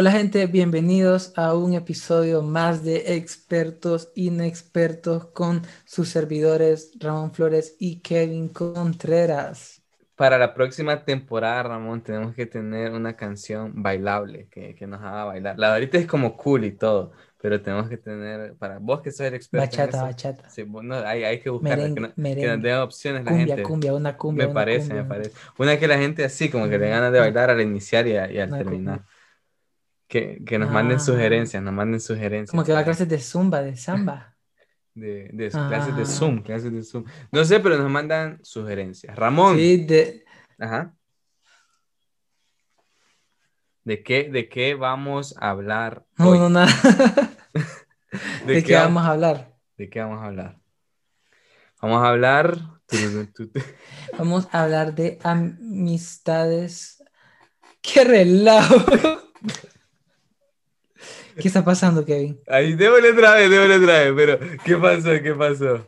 Hola 0.00 0.12
gente, 0.12 0.46
bienvenidos 0.46 1.32
a 1.34 1.56
un 1.56 1.72
episodio 1.74 2.40
más 2.40 2.84
de 2.84 3.16
Expertos 3.16 4.12
Inexpertos 4.14 5.24
con 5.32 5.62
sus 5.86 6.08
servidores 6.08 6.92
Ramón 7.00 7.32
Flores 7.32 7.74
y 7.80 7.98
Kevin 7.98 8.48
Contreras. 8.48 9.82
Para 10.14 10.38
la 10.38 10.54
próxima 10.54 11.04
temporada, 11.04 11.64
Ramón, 11.64 12.00
tenemos 12.04 12.32
que 12.32 12.46
tener 12.46 12.92
una 12.92 13.16
canción 13.16 13.72
bailable 13.82 14.46
que, 14.52 14.76
que 14.76 14.86
nos 14.86 15.00
haga 15.02 15.24
bailar. 15.24 15.58
La 15.58 15.70
de 15.70 15.74
ahorita 15.74 15.98
es 15.98 16.06
como 16.06 16.36
cool 16.36 16.64
y 16.64 16.70
todo, 16.70 17.10
pero 17.42 17.60
tenemos 17.60 17.88
que 17.88 17.96
tener, 17.96 18.54
para 18.54 18.78
vos 18.78 19.00
que 19.00 19.10
sos 19.10 19.26
el 19.26 19.34
experto. 19.34 19.66
Bachata, 19.66 20.02
bachata. 20.04 20.48
Sí, 20.48 20.62
bueno, 20.62 20.94
hay, 20.94 21.24
hay, 21.24 21.40
que 21.40 21.50
buscar 21.50 21.76
merengue, 21.76 21.94
que, 21.96 22.00
no, 22.02 22.12
merengue. 22.14 22.42
que 22.42 22.48
nos 22.54 22.62
den 22.62 22.76
opciones 22.76 23.24
la 23.24 23.30
cumbia, 23.32 23.46
gente. 23.48 23.62
cumbia, 23.64 23.94
una 23.94 24.16
cumbia. 24.16 24.44
me 24.44 24.52
una 24.52 24.60
parece, 24.60 24.86
cumbia. 24.86 25.02
me 25.02 25.08
parece. 25.08 25.32
Una 25.58 25.76
que 25.76 25.88
la 25.88 25.98
gente 25.98 26.24
así, 26.24 26.48
como 26.48 26.68
que 26.68 26.78
le 26.78 26.88
ganas 26.88 27.12
de 27.12 27.18
bailar 27.18 27.50
al 27.50 27.60
iniciar 27.60 28.06
y, 28.06 28.16
a- 28.16 28.30
y 28.30 28.38
al 28.38 28.50
terminar. 28.50 29.02
Que, 30.08 30.42
que 30.44 30.58
nos 30.58 30.70
manden 30.70 30.96
Ah. 30.96 31.00
sugerencias, 31.00 31.62
nos 31.62 31.74
manden 31.74 32.00
sugerencias. 32.00 32.50
Como 32.50 32.64
que 32.64 32.72
va 32.72 32.80
a 32.80 32.84
clases 32.84 33.08
de 33.08 33.18
zumba, 33.20 33.62
de 33.62 33.76
samba. 33.76 34.34
De, 34.94 35.30
de 35.32 35.48
clases 35.50 35.94
de 35.94 36.02
Ah. 36.02 36.06
Zoom, 36.06 36.42
clases 36.42 36.72
de 36.72 36.82
Zoom. 36.82 37.04
No 37.30 37.44
sé, 37.44 37.60
pero 37.60 37.76
nos 37.78 37.88
mandan 37.88 38.40
sugerencias. 38.42 39.14
Ramón. 39.14 39.56
Sí, 39.56 39.84
de... 39.84 40.24
Ajá. 40.58 40.92
¿De 43.84 44.02
qué, 44.02 44.28
¿De 44.28 44.48
qué 44.48 44.74
vamos 44.74 45.36
a 45.40 45.50
hablar 45.50 46.04
No, 46.16 46.30
hoy? 46.30 46.38
no, 46.38 46.48
nada. 46.48 46.66
¿De, 48.46 48.54
¿De 48.54 48.64
qué 48.64 48.74
vamos 48.74 49.04
a 49.04 49.10
hablar? 49.12 49.54
¿De 49.76 49.88
qué 49.88 50.00
vamos 50.00 50.20
a 50.20 50.24
hablar? 50.26 50.58
Vamos 51.80 52.02
a 52.02 52.08
hablar... 52.08 52.58
Vamos 54.18 54.48
a 54.50 54.62
hablar 54.64 54.94
de 54.94 55.18
amistades. 55.22 57.04
¡Qué 57.82 58.02
relajo! 58.02 58.74
¿Qué 61.40 61.48
está 61.48 61.64
pasando, 61.64 62.04
Kevin? 62.04 62.40
Ahí, 62.48 62.74
démosle 62.74 63.12
otra 63.12 63.34
vez, 63.34 63.50
démosle 63.50 63.76
otra 63.76 63.98
vez, 64.00 64.12
pero 64.16 64.38
¿qué 64.64 64.76
pasó? 64.76 65.10
¿Qué 65.22 65.34
pasó? 65.34 65.86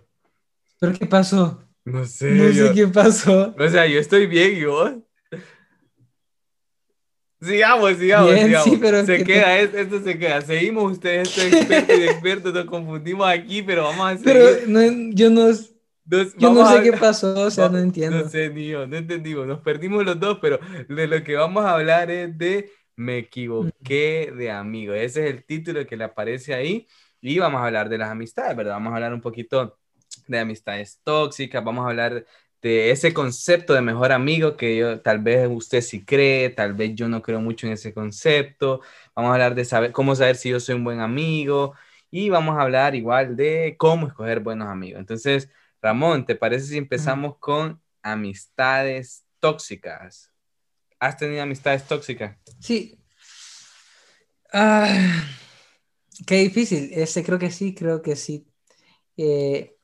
¿Pero 0.78 0.92
qué 0.98 1.06
pasó? 1.06 1.62
No 1.84 2.04
sé. 2.04 2.30
No 2.30 2.48
yo- 2.50 2.68
sé 2.68 2.74
qué 2.74 2.86
pasó. 2.86 3.54
O 3.58 3.68
sea, 3.68 3.86
yo 3.86 3.98
estoy 3.98 4.26
bien 4.26 4.56
y 4.56 4.64
vos. 4.64 4.92
Sigamos, 7.42 7.96
sigamos, 7.96 8.34
Bien, 8.34 8.46
sigamos. 8.48 8.64
sí, 8.70 8.78
pero 8.80 9.06
se 9.06 9.16
que 9.18 9.24
queda, 9.24 9.58
es- 9.58 9.72
esto 9.74 10.00
se 10.02 10.18
queda. 10.18 10.42
Seguimos 10.42 10.92
ustedes, 10.92 11.28
estos 11.28 11.44
expertos 11.44 11.98
y 11.98 12.02
expertos, 12.02 12.52
nos 12.54 12.64
confundimos 12.66 13.26
aquí, 13.26 13.62
pero 13.62 13.84
vamos 13.84 14.06
a 14.06 14.18
seguir. 14.18 14.24
Pero 14.24 14.46
no, 14.66 14.80
yo 15.14 15.30
no, 15.30 15.46
Nos- 15.48 15.70
yo 16.36 16.52
no 16.52 16.68
sé 16.70 16.78
a- 16.78 16.82
qué 16.82 16.92
pasó, 17.00 17.32
o 17.46 17.50
sea, 17.50 17.68
no 17.68 17.74
Va- 17.74 17.80
entiendo. 17.80 18.18
No 18.24 18.28
sé, 18.28 18.50
ni 18.50 18.68
yo, 18.68 18.86
no 18.86 18.94
entendimos. 18.96 19.46
Nos 19.46 19.60
perdimos 19.60 20.04
los 20.04 20.20
dos, 20.20 20.38
pero 20.42 20.58
de 20.86 21.06
lo 21.06 21.24
que 21.24 21.34
vamos 21.36 21.64
a 21.64 21.72
hablar 21.74 22.10
es 22.10 22.36
de 22.36 22.70
Me 23.00 23.16
equivoqué 23.16 24.30
de 24.36 24.50
amigo. 24.50 24.92
Ese 24.92 25.26
es 25.26 25.34
el 25.34 25.44
título 25.44 25.86
que 25.86 25.96
le 25.96 26.04
aparece 26.04 26.52
ahí. 26.52 26.86
Y 27.22 27.38
vamos 27.38 27.62
a 27.62 27.64
hablar 27.64 27.88
de 27.88 27.96
las 27.96 28.10
amistades, 28.10 28.54
¿verdad? 28.54 28.74
Vamos 28.74 28.92
a 28.92 28.96
hablar 28.96 29.14
un 29.14 29.22
poquito 29.22 29.78
de 30.26 30.38
amistades 30.38 31.00
tóxicas. 31.02 31.64
Vamos 31.64 31.86
a 31.86 31.88
hablar 31.88 32.26
de 32.60 32.90
ese 32.90 33.14
concepto 33.14 33.72
de 33.72 33.80
mejor 33.80 34.12
amigo 34.12 34.54
que 34.54 34.76
yo, 34.76 35.00
tal 35.00 35.18
vez 35.20 35.48
usted 35.50 35.80
sí 35.80 36.04
cree, 36.04 36.50
tal 36.50 36.74
vez 36.74 36.94
yo 36.94 37.08
no 37.08 37.22
creo 37.22 37.40
mucho 37.40 37.66
en 37.66 37.72
ese 37.72 37.94
concepto. 37.94 38.82
Vamos 39.14 39.30
a 39.30 39.34
hablar 39.34 39.54
de 39.54 39.64
saber 39.64 39.92
cómo 39.92 40.14
saber 40.14 40.36
si 40.36 40.50
yo 40.50 40.60
soy 40.60 40.74
un 40.74 40.84
buen 40.84 41.00
amigo. 41.00 41.74
Y 42.10 42.28
vamos 42.28 42.58
a 42.58 42.62
hablar 42.62 42.94
igual 42.94 43.34
de 43.34 43.76
cómo 43.78 44.08
escoger 44.08 44.40
buenos 44.40 44.68
amigos. 44.68 45.00
Entonces, 45.00 45.48
Ramón, 45.80 46.26
¿te 46.26 46.36
parece 46.36 46.66
si 46.66 46.76
empezamos 46.76 47.38
con 47.38 47.80
amistades 48.02 49.24
tóxicas? 49.38 50.30
¿Has 51.00 51.16
tenido 51.16 51.42
amistades 51.42 51.86
tóxicas? 51.86 52.36
Sí. 52.60 52.98
Ah, 54.52 55.24
qué 56.26 56.36
difícil. 56.36 56.90
Este, 56.92 57.22
creo 57.24 57.38
que 57.38 57.50
sí, 57.50 57.74
creo 57.74 58.02
que 58.02 58.16
sí. 58.16 58.46
Eh, 59.16 59.76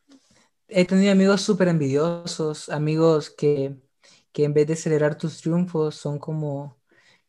he 0.69 0.85
tenido 0.85 1.13
amigos 1.13 1.43
súper 1.43 1.69
envidiosos, 1.69 2.69
amigos 2.69 3.31
que, 3.31 3.77
que 4.33 4.45
en 4.45 4.55
vez 4.55 4.67
de 4.67 4.77
celebrar 4.77 5.17
tus 5.17 5.41
triunfos 5.41 5.95
son 5.95 6.19
como 6.19 6.79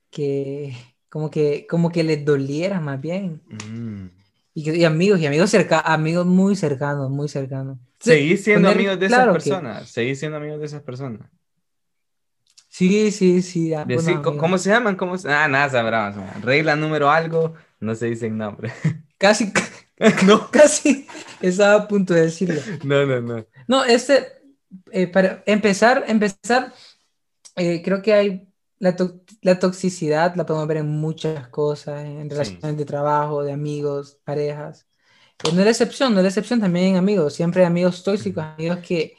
que, 0.09 0.75
como 1.09 1.29
que, 1.29 1.65
como 1.69 1.91
que 1.91 2.03
les 2.03 2.25
doliera 2.25 2.79
más 2.79 2.99
bien. 2.99 3.41
Mm. 3.69 4.07
Y, 4.53 4.83
amigos, 4.85 5.19
y 5.19 5.27
amigos 5.27 5.51
cerca, 5.51 5.79
amigos 5.81 6.25
muy 6.25 6.55
cercanos, 6.55 7.11
muy 7.11 7.29
cercanos. 7.29 7.77
¿Seguís 7.99 8.43
siendo 8.43 8.69
Poner- 8.69 8.75
amigos 8.77 8.99
de 8.99 9.07
claro 9.07 9.31
esas 9.31 9.43
que- 9.43 9.49
personas? 9.51 9.89
¿Seguís 9.89 10.19
siendo 10.19 10.37
amigos 10.37 10.59
de 10.59 10.65
esas 10.65 10.81
personas? 10.81 11.29
Sí, 12.77 13.09
sí, 13.11 13.41
sí. 13.41 13.73
ah, 13.73 13.85
buenos 13.85 14.21
¿cómo, 14.37 14.57
se 14.59 14.69
llaman? 14.69 14.95
¿Cómo 14.95 15.17
se- 15.17 15.31
Ah, 15.31 15.47
nada, 15.47 15.67
sabrán. 15.67 16.43
Regla 16.43 16.75
número 16.75 17.09
algo, 17.09 17.55
no 17.79 17.95
se 17.95 18.05
dicen 18.05 18.37
nombre. 18.37 18.71
Casi, 19.17 19.51
no, 20.27 20.47
casi 20.51 21.07
estaba 21.41 21.73
a 21.73 21.87
punto 21.87 22.13
de 22.13 22.21
decirlo. 22.21 22.61
no, 22.83 23.03
no, 23.07 23.19
no. 23.19 23.45
No, 23.67 23.83
este, 23.83 24.27
eh, 24.91 25.07
para 25.07 25.41
empezar, 25.47 26.03
empezar, 26.07 26.71
eh, 27.55 27.81
creo 27.83 28.03
que 28.03 28.13
hay 28.13 28.47
la, 28.77 28.95
to- 28.95 29.21
la 29.41 29.57
toxicidad, 29.57 30.35
la 30.35 30.45
podemos 30.45 30.67
ver 30.67 30.77
en 30.77 30.87
muchas 30.87 31.47
cosas, 31.47 32.05
en 32.05 32.25
Sí. 32.25 32.29
relaciones 32.29 32.77
de 32.77 32.85
trabajo, 32.85 33.41
de 33.43 33.53
amigos, 33.53 34.19
parejas. 34.23 34.85
Eh, 35.43 35.49
no 35.51 35.61
es 35.61 35.65
la 35.65 35.71
excepción, 35.71 36.13
no 36.13 36.19
es 36.19 36.23
la 36.25 36.29
excepción 36.29 36.59
también 36.59 36.89
en 36.89 36.97
amigos, 36.97 37.33
siempre 37.33 37.61
hay 37.61 37.67
amigos 37.67 38.03
tóxicos, 38.03 38.43
amigos 38.43 38.77
que, 38.87 39.15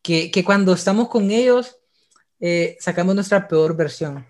que, 0.00 0.30
que 0.30 0.42
cuando 0.42 0.72
estamos 0.72 1.08
con 1.10 1.30
ellos 1.30 1.80
eh, 2.46 2.76
sacamos 2.78 3.14
nuestra 3.14 3.48
peor 3.48 3.74
versión. 3.74 4.26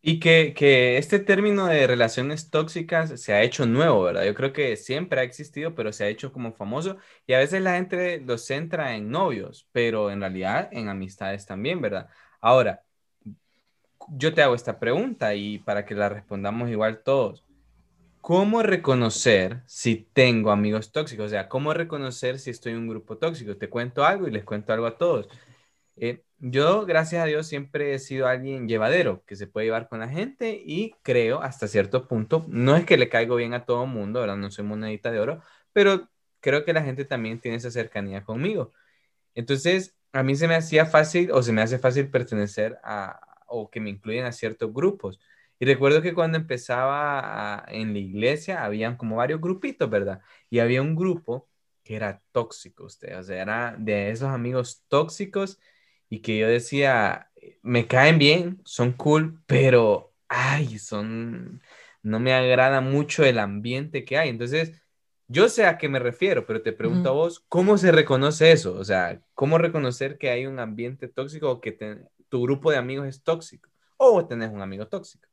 Y 0.00 0.18
que, 0.18 0.54
que 0.56 0.96
este 0.96 1.18
término 1.18 1.66
de 1.66 1.86
relaciones 1.86 2.48
tóxicas 2.48 3.20
se 3.20 3.34
ha 3.34 3.42
hecho 3.42 3.66
nuevo, 3.66 4.02
¿verdad? 4.04 4.24
Yo 4.24 4.34
creo 4.34 4.54
que 4.54 4.76
siempre 4.76 5.20
ha 5.20 5.24
existido, 5.24 5.74
pero 5.74 5.92
se 5.92 6.04
ha 6.04 6.08
hecho 6.08 6.32
como 6.32 6.54
famoso 6.54 6.96
y 7.26 7.34
a 7.34 7.38
veces 7.38 7.60
la 7.60 7.74
gente 7.74 8.18
lo 8.20 8.38
centra 8.38 8.96
en 8.96 9.10
novios, 9.10 9.68
pero 9.72 10.10
en 10.10 10.20
realidad 10.20 10.70
en 10.72 10.88
amistades 10.88 11.44
también, 11.44 11.82
¿verdad? 11.82 12.08
Ahora, 12.40 12.82
yo 14.08 14.32
te 14.32 14.40
hago 14.42 14.54
esta 14.54 14.78
pregunta 14.78 15.34
y 15.34 15.58
para 15.58 15.84
que 15.84 15.94
la 15.94 16.08
respondamos 16.08 16.70
igual 16.70 17.02
todos. 17.02 17.44
¿Cómo 18.22 18.62
reconocer 18.62 19.62
si 19.66 19.96
tengo 20.14 20.50
amigos 20.50 20.92
tóxicos? 20.92 21.26
O 21.26 21.28
sea, 21.28 21.48
¿cómo 21.50 21.74
reconocer 21.74 22.38
si 22.38 22.48
estoy 22.50 22.72
en 22.72 22.78
un 22.78 22.88
grupo 22.88 23.18
tóxico? 23.18 23.56
Te 23.58 23.68
cuento 23.68 24.02
algo 24.02 24.26
y 24.28 24.30
les 24.30 24.44
cuento 24.44 24.72
algo 24.72 24.86
a 24.86 24.96
todos. 24.96 25.28
Eh, 25.96 26.23
yo, 26.38 26.86
gracias 26.86 27.22
a 27.22 27.26
Dios, 27.26 27.46
siempre 27.46 27.94
he 27.94 27.98
sido 27.98 28.26
alguien 28.26 28.68
llevadero, 28.68 29.24
que 29.24 29.36
se 29.36 29.46
puede 29.46 29.66
llevar 29.66 29.88
con 29.88 30.00
la 30.00 30.08
gente 30.08 30.62
y 30.64 30.94
creo 31.02 31.40
hasta 31.40 31.68
cierto 31.68 32.08
punto, 32.08 32.44
no 32.48 32.76
es 32.76 32.84
que 32.84 32.96
le 32.96 33.08
caigo 33.08 33.36
bien 33.36 33.54
a 33.54 33.64
todo 33.64 33.86
mundo, 33.86 34.20
¿verdad? 34.20 34.36
No 34.36 34.50
soy 34.50 34.64
monedita 34.64 35.10
de 35.10 35.20
oro, 35.20 35.42
pero 35.72 36.10
creo 36.40 36.64
que 36.64 36.72
la 36.72 36.82
gente 36.82 37.04
también 37.04 37.40
tiene 37.40 37.56
esa 37.56 37.70
cercanía 37.70 38.24
conmigo. 38.24 38.72
Entonces, 39.34 39.96
a 40.12 40.22
mí 40.22 40.36
se 40.36 40.48
me 40.48 40.54
hacía 40.56 40.86
fácil 40.86 41.30
o 41.32 41.42
se 41.42 41.52
me 41.52 41.62
hace 41.62 41.78
fácil 41.78 42.10
pertenecer 42.10 42.78
a 42.84 43.20
o 43.46 43.70
que 43.70 43.80
me 43.80 43.90
incluyen 43.90 44.24
a 44.24 44.32
ciertos 44.32 44.72
grupos. 44.72 45.20
Y 45.58 45.66
recuerdo 45.66 46.02
que 46.02 46.14
cuando 46.14 46.38
empezaba 46.38 47.64
en 47.68 47.92
la 47.92 47.98
iglesia, 48.00 48.64
habían 48.64 48.96
como 48.96 49.16
varios 49.16 49.40
grupitos, 49.40 49.88
¿verdad? 49.88 50.20
Y 50.50 50.58
había 50.58 50.82
un 50.82 50.96
grupo 50.96 51.48
que 51.84 51.96
era 51.96 52.22
tóxico, 52.32 52.84
usted, 52.84 53.18
o 53.18 53.22
sea, 53.22 53.42
era 53.42 53.76
de 53.78 54.10
esos 54.10 54.28
amigos 54.28 54.84
tóxicos 54.88 55.60
y 56.08 56.20
que 56.20 56.38
yo 56.38 56.48
decía, 56.48 57.30
me 57.62 57.86
caen 57.86 58.18
bien, 58.18 58.60
son 58.64 58.92
cool, 58.92 59.42
pero, 59.46 60.12
ay, 60.28 60.78
son, 60.78 61.62
no 62.02 62.20
me 62.20 62.32
agrada 62.34 62.80
mucho 62.80 63.24
el 63.24 63.38
ambiente 63.38 64.04
que 64.04 64.18
hay. 64.18 64.28
Entonces, 64.30 64.80
yo 65.28 65.48
sé 65.48 65.66
a 65.66 65.78
qué 65.78 65.88
me 65.88 65.98
refiero, 65.98 66.46
pero 66.46 66.62
te 66.62 66.72
pregunto 66.72 67.08
a 67.08 67.12
vos, 67.12 67.40
¿cómo 67.48 67.78
se 67.78 67.92
reconoce 67.92 68.52
eso? 68.52 68.74
O 68.78 68.84
sea, 68.84 69.22
¿cómo 69.34 69.58
reconocer 69.58 70.18
que 70.18 70.30
hay 70.30 70.46
un 70.46 70.58
ambiente 70.60 71.08
tóxico 71.08 71.50
o 71.50 71.60
que 71.60 71.72
te- 71.72 72.04
tu 72.28 72.42
grupo 72.42 72.70
de 72.70 72.76
amigos 72.78 73.06
es 73.08 73.22
tóxico? 73.22 73.70
O 73.96 74.26
tenés 74.26 74.50
un 74.50 74.60
amigo 74.62 74.86
tóxico. 74.88 75.28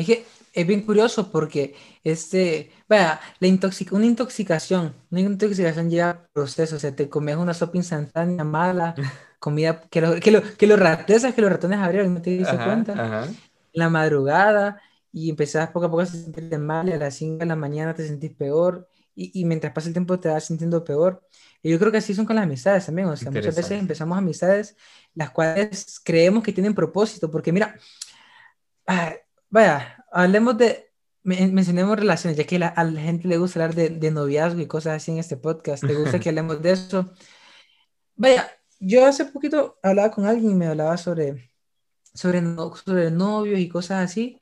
Es 0.00 0.06
que 0.06 0.24
es 0.52 0.66
bien 0.66 0.82
curioso 0.82 1.30
porque 1.30 1.74
este, 2.02 2.72
vaya, 2.88 3.20
la 3.38 3.46
intoxic 3.46 3.92
una 3.92 4.06
intoxicación, 4.06 4.94
una 5.10 5.20
intoxicación 5.20 5.90
lleva 5.90 6.26
proceso, 6.32 6.76
o 6.76 6.78
sea, 6.78 6.94
te 6.94 7.08
comes 7.08 7.36
una 7.36 7.54
sopa 7.54 7.76
instantánea 7.76 8.44
mala, 8.44 8.94
comida 9.38 9.80
que 9.90 10.00
lo, 10.00 10.18
que 10.20 10.30
lo, 10.30 10.42
que 10.42 10.66
lo 10.66 10.76
ratezas, 10.76 11.34
que 11.34 11.40
los 11.40 11.50
ratones 11.50 11.78
abrieron, 11.78 12.14
no 12.14 12.22
te 12.22 12.30
diste 12.30 12.56
cuenta, 12.56 12.92
ajá. 12.92 13.32
la 13.72 13.88
madrugada 13.88 14.80
y 15.12 15.30
empezás 15.30 15.70
poco 15.70 15.86
a 15.86 15.90
poco 15.90 16.02
a 16.02 16.06
sentirte 16.06 16.58
mal 16.58 16.88
y 16.88 16.92
a 16.92 16.98
las 16.98 17.14
5 17.14 17.38
de 17.38 17.46
la 17.46 17.56
mañana 17.56 17.94
te 17.94 18.06
sentís 18.06 18.32
peor 18.32 18.88
y, 19.14 19.40
y 19.40 19.44
mientras 19.44 19.72
pasa 19.72 19.88
el 19.88 19.94
tiempo 19.94 20.18
te 20.18 20.28
vas 20.28 20.44
sintiendo 20.44 20.84
peor. 20.84 21.22
Y 21.62 21.70
yo 21.70 21.78
creo 21.78 21.92
que 21.92 21.98
así 21.98 22.14
son 22.14 22.24
con 22.26 22.36
las 22.36 22.44
amistades 22.44 22.86
también, 22.86 23.08
o 23.08 23.16
sea, 23.16 23.30
muchas 23.30 23.54
veces 23.54 23.72
empezamos 23.72 24.16
amistades 24.16 24.76
las 25.14 25.30
cuales 25.30 26.00
creemos 26.02 26.42
que 26.42 26.52
tienen 26.52 26.74
propósito, 26.74 27.30
porque 27.30 27.52
mira, 27.52 27.76
ah, 28.86 29.14
vaya, 29.50 30.04
hablemos 30.12 30.56
de, 30.58 30.90
men- 31.22 31.54
mencionemos 31.54 31.98
relaciones, 31.98 32.36
ya 32.38 32.44
que 32.44 32.58
la- 32.58 32.68
a 32.68 32.84
la 32.84 33.00
gente 33.00 33.28
le 33.28 33.36
gusta 33.38 33.60
hablar 33.60 33.74
de, 33.74 33.90
de 33.90 34.10
noviazgo 34.10 34.60
y 34.60 34.66
cosas 34.66 34.96
así 34.96 35.10
en 35.12 35.18
este 35.18 35.36
podcast, 35.36 35.84
¿te 35.86 35.94
gusta 35.94 36.18
que 36.20 36.28
hablemos 36.30 36.62
de 36.62 36.72
eso? 36.72 37.10
Vaya, 38.16 38.50
yo 38.78 39.06
hace 39.06 39.24
poquito 39.26 39.78
hablaba 39.82 40.10
con 40.10 40.26
alguien 40.26 40.52
y 40.52 40.54
me 40.54 40.66
hablaba 40.66 40.96
sobre, 40.96 41.50
sobre, 42.14 42.42
sobre 42.84 43.10
novios 43.10 43.58
y 43.60 43.68
cosas 43.68 44.04
así. 44.10 44.38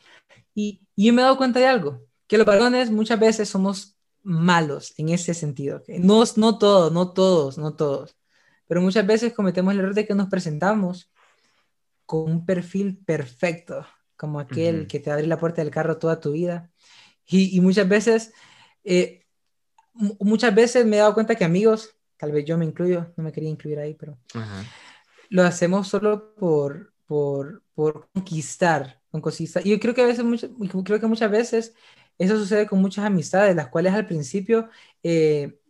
Y, 0.54 0.80
y 0.96 1.06
yo 1.06 1.12
me 1.12 1.22
he 1.22 1.24
dado 1.24 1.36
cuenta 1.36 1.60
de 1.60 1.66
algo, 1.66 2.02
que 2.26 2.38
los 2.38 2.46
varones 2.46 2.90
muchas 2.90 3.20
veces 3.20 3.48
somos 3.48 3.96
malos 4.22 4.94
en 4.98 5.10
ese 5.10 5.32
sentido. 5.34 5.82
No, 5.86 6.24
no 6.36 6.58
todos, 6.58 6.92
no 6.92 7.12
todos, 7.12 7.58
no 7.58 7.74
todos. 7.74 8.16
Pero 8.66 8.82
muchas 8.82 9.06
veces 9.06 9.32
cometemos 9.32 9.72
el 9.72 9.80
error 9.80 9.94
de 9.94 10.06
que 10.06 10.14
nos 10.14 10.28
presentamos 10.28 11.10
con 12.04 12.30
un 12.30 12.44
perfil 12.46 12.98
perfecto, 13.04 13.86
como 14.18 14.40
aquel 14.40 14.86
que 14.88 15.00
te 15.00 15.10
abre 15.10 15.26
la 15.26 15.38
puerta 15.38 15.62
del 15.62 15.70
carro 15.70 15.96
toda 15.96 16.20
tu 16.20 16.32
vida. 16.32 16.70
Y, 17.24 17.56
y 17.56 17.60
muchas 17.60 17.88
veces, 17.88 18.34
eh, 18.84 19.24
muchas 19.94 20.54
veces 20.54 20.84
me 20.84 20.96
he 20.96 20.98
dado 20.98 21.14
cuenta 21.14 21.36
que 21.36 21.44
amigos, 21.44 21.96
tal 22.18 22.32
vez 22.32 22.44
yo 22.44 22.58
me 22.58 22.66
incluyo, 22.66 23.12
no 23.16 23.24
me 23.24 23.32
quería 23.32 23.48
incluir 23.48 23.78
ahí, 23.78 23.94
pero 23.94 24.18
lo 25.30 25.44
hacemos 25.44 25.88
solo 25.88 26.34
por, 26.34 26.92
por, 27.06 27.62
por 27.74 28.08
conquistar, 28.12 29.00
conquistar. 29.10 29.66
Y 29.66 29.70
yo 29.70 29.80
creo 29.80 29.94
que 29.94 30.02
a 30.02 30.06
veces, 30.06 30.24
creo 30.84 31.00
que 31.00 31.06
muchas 31.06 31.30
veces 31.30 31.74
eso 32.18 32.36
sucede 32.36 32.66
con 32.66 32.80
muchas 32.80 33.04
amistades, 33.04 33.54
las 33.54 33.68
cuales 33.68 33.94
al 33.94 34.06
principio 34.06 34.68
eh, 35.02 35.60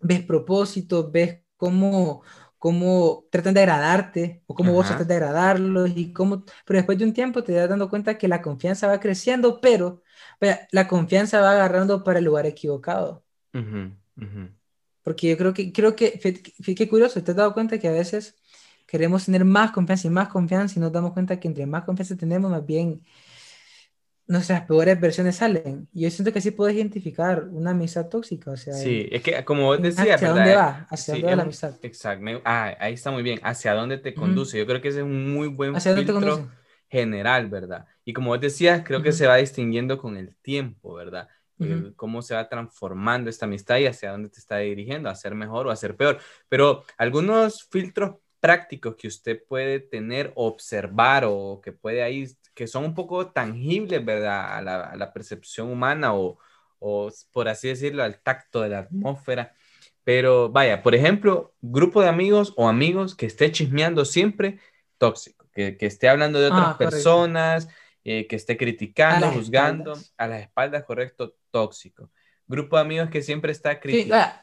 ves 0.00 0.22
propósitos, 0.24 1.10
ves 1.10 1.40
cómo, 1.56 2.22
cómo 2.58 3.26
tratan 3.30 3.54
de 3.54 3.60
agradarte 3.60 4.42
o 4.46 4.54
cómo 4.54 4.72
vos 4.72 4.86
tratas 4.86 5.06
de 5.06 5.14
agradarlos 5.14 5.90
y 5.94 6.12
cómo, 6.12 6.44
pero 6.64 6.78
después 6.78 6.98
de 6.98 7.04
un 7.04 7.12
tiempo 7.12 7.42
te 7.44 7.52
das 7.52 7.68
dando 7.68 7.88
cuenta 7.88 8.18
que 8.18 8.28
la 8.28 8.42
confianza 8.42 8.88
va 8.88 9.00
creciendo, 9.00 9.60
pero, 9.60 10.02
la 10.72 10.88
confianza 10.88 11.40
va 11.40 11.52
agarrando 11.52 12.02
para 12.04 12.18
el 12.18 12.24
lugar 12.24 12.46
equivocado. 12.46 13.24
Porque 15.02 15.30
yo 15.30 15.38
creo 15.38 15.54
que, 15.54 15.72
creo 15.72 15.96
que, 15.96 16.18
qué 16.18 16.88
curioso, 16.88 17.22
te 17.22 17.30
has 17.30 17.36
dado 17.36 17.54
cuenta 17.54 17.78
que 17.78 17.88
a 17.88 17.92
veces 17.92 18.36
queremos 18.86 19.24
tener 19.26 19.44
más 19.44 19.70
confianza 19.70 20.06
y 20.06 20.10
más 20.10 20.28
confianza 20.28 20.78
y 20.78 20.80
nos 20.80 20.92
damos 20.92 21.12
cuenta 21.12 21.38
que 21.38 21.48
entre 21.48 21.66
más 21.66 21.84
confianza 21.84 22.16
tenemos, 22.16 22.50
más 22.50 22.66
bien 22.66 23.02
nuestras 24.28 24.62
peores 24.66 25.00
versiones 25.00 25.36
salen. 25.36 25.88
Y 25.92 26.02
yo 26.02 26.10
siento 26.10 26.32
que 26.32 26.38
así 26.38 26.50
puedes 26.50 26.76
identificar 26.76 27.48
una 27.50 27.70
amistad 27.70 28.08
tóxica. 28.08 28.50
O 28.50 28.56
sea, 28.56 28.74
sí, 28.74 29.08
es 29.10 29.22
que 29.22 29.44
como 29.44 29.64
vos 29.64 29.82
decías, 29.82 30.16
¿hacia 30.16 30.28
dónde 30.28 30.54
va? 30.54 30.86
¿Hacia 30.90 31.14
dónde 31.14 31.28
va 31.28 31.36
la 31.36 31.42
amistad? 31.42 31.74
Exacto. 31.82 32.42
Ah, 32.44 32.76
ahí 32.78 32.94
está 32.94 33.10
muy 33.10 33.22
bien. 33.22 33.40
¿Hacia 33.42 33.74
dónde 33.74 33.96
te 33.98 34.14
conduce? 34.14 34.58
Yo 34.58 34.66
creo 34.66 34.80
que 34.80 34.88
ese 34.88 34.98
es 34.98 35.04
un 35.04 35.32
muy 35.32 35.48
buen 35.48 35.74
¿Hacia 35.74 35.94
filtro 35.96 36.48
general, 36.90 37.48
¿verdad? 37.48 37.86
Y 38.04 38.12
como 38.12 38.28
vos 38.28 38.40
decías, 38.40 38.82
creo 38.84 39.02
que 39.02 39.12
se 39.12 39.26
va 39.26 39.36
distinguiendo 39.36 39.98
con 39.98 40.16
el 40.16 40.36
tiempo, 40.36 40.94
¿verdad? 40.94 41.28
cómo 41.96 42.22
se 42.22 42.36
va 42.36 42.48
transformando 42.48 43.28
esta 43.28 43.46
amistad 43.46 43.78
y 43.78 43.86
hacia 43.86 44.12
dónde 44.12 44.28
te 44.28 44.38
está 44.38 44.58
dirigiendo, 44.58 45.10
a 45.10 45.14
ser 45.16 45.34
mejor 45.34 45.66
o 45.66 45.70
a 45.72 45.76
ser 45.76 45.96
peor. 45.96 46.20
Pero 46.48 46.84
algunos 46.96 47.64
filtros 47.64 48.18
prácticos 48.38 48.94
que 48.94 49.08
usted 49.08 49.42
puede 49.48 49.80
tener, 49.80 50.32
observar 50.36 51.24
o 51.26 51.60
que 51.60 51.72
puede 51.72 52.02
ahí 52.04 52.28
que 52.58 52.66
son 52.66 52.84
un 52.84 52.92
poco 52.92 53.28
tangibles, 53.28 54.04
¿verdad? 54.04 54.56
A 54.56 54.96
la, 54.96 55.12
percepción 55.12 55.70
humana 55.70 56.12
o, 56.12 56.40
o, 56.80 57.08
por 57.30 57.48
así 57.48 57.68
decirlo, 57.68 58.02
al 58.02 58.20
tacto 58.20 58.62
de 58.62 58.70
la 58.70 58.80
atmósfera. 58.80 59.54
Pero 60.02 60.48
vaya, 60.48 60.82
por 60.82 60.96
ejemplo, 60.96 61.54
grupo 61.60 62.02
de 62.02 62.08
amigos 62.08 62.52
o 62.56 62.68
amigos 62.68 63.14
que 63.14 63.26
esté 63.26 63.52
chismeando 63.52 64.04
siempre, 64.04 64.58
tóxico, 64.98 65.48
que, 65.52 65.76
que 65.76 65.86
esté 65.86 66.08
hablando 66.08 66.40
de 66.40 66.48
otras 66.48 66.66
ah, 66.66 66.78
personas, 66.78 67.68
eh, 68.02 68.26
que 68.26 68.34
esté 68.34 68.56
criticando, 68.56 69.30
juzgando, 69.30 69.96
a 70.16 70.26
las 70.26 70.40
espaldas, 70.40 70.82
correcto, 70.82 71.36
tóxico. 71.52 72.10
Grupo 72.48 72.74
de 72.74 72.82
amigos 72.82 73.08
que 73.08 73.22
siempre 73.22 73.52
está 73.52 73.78
criticando. 73.78 74.34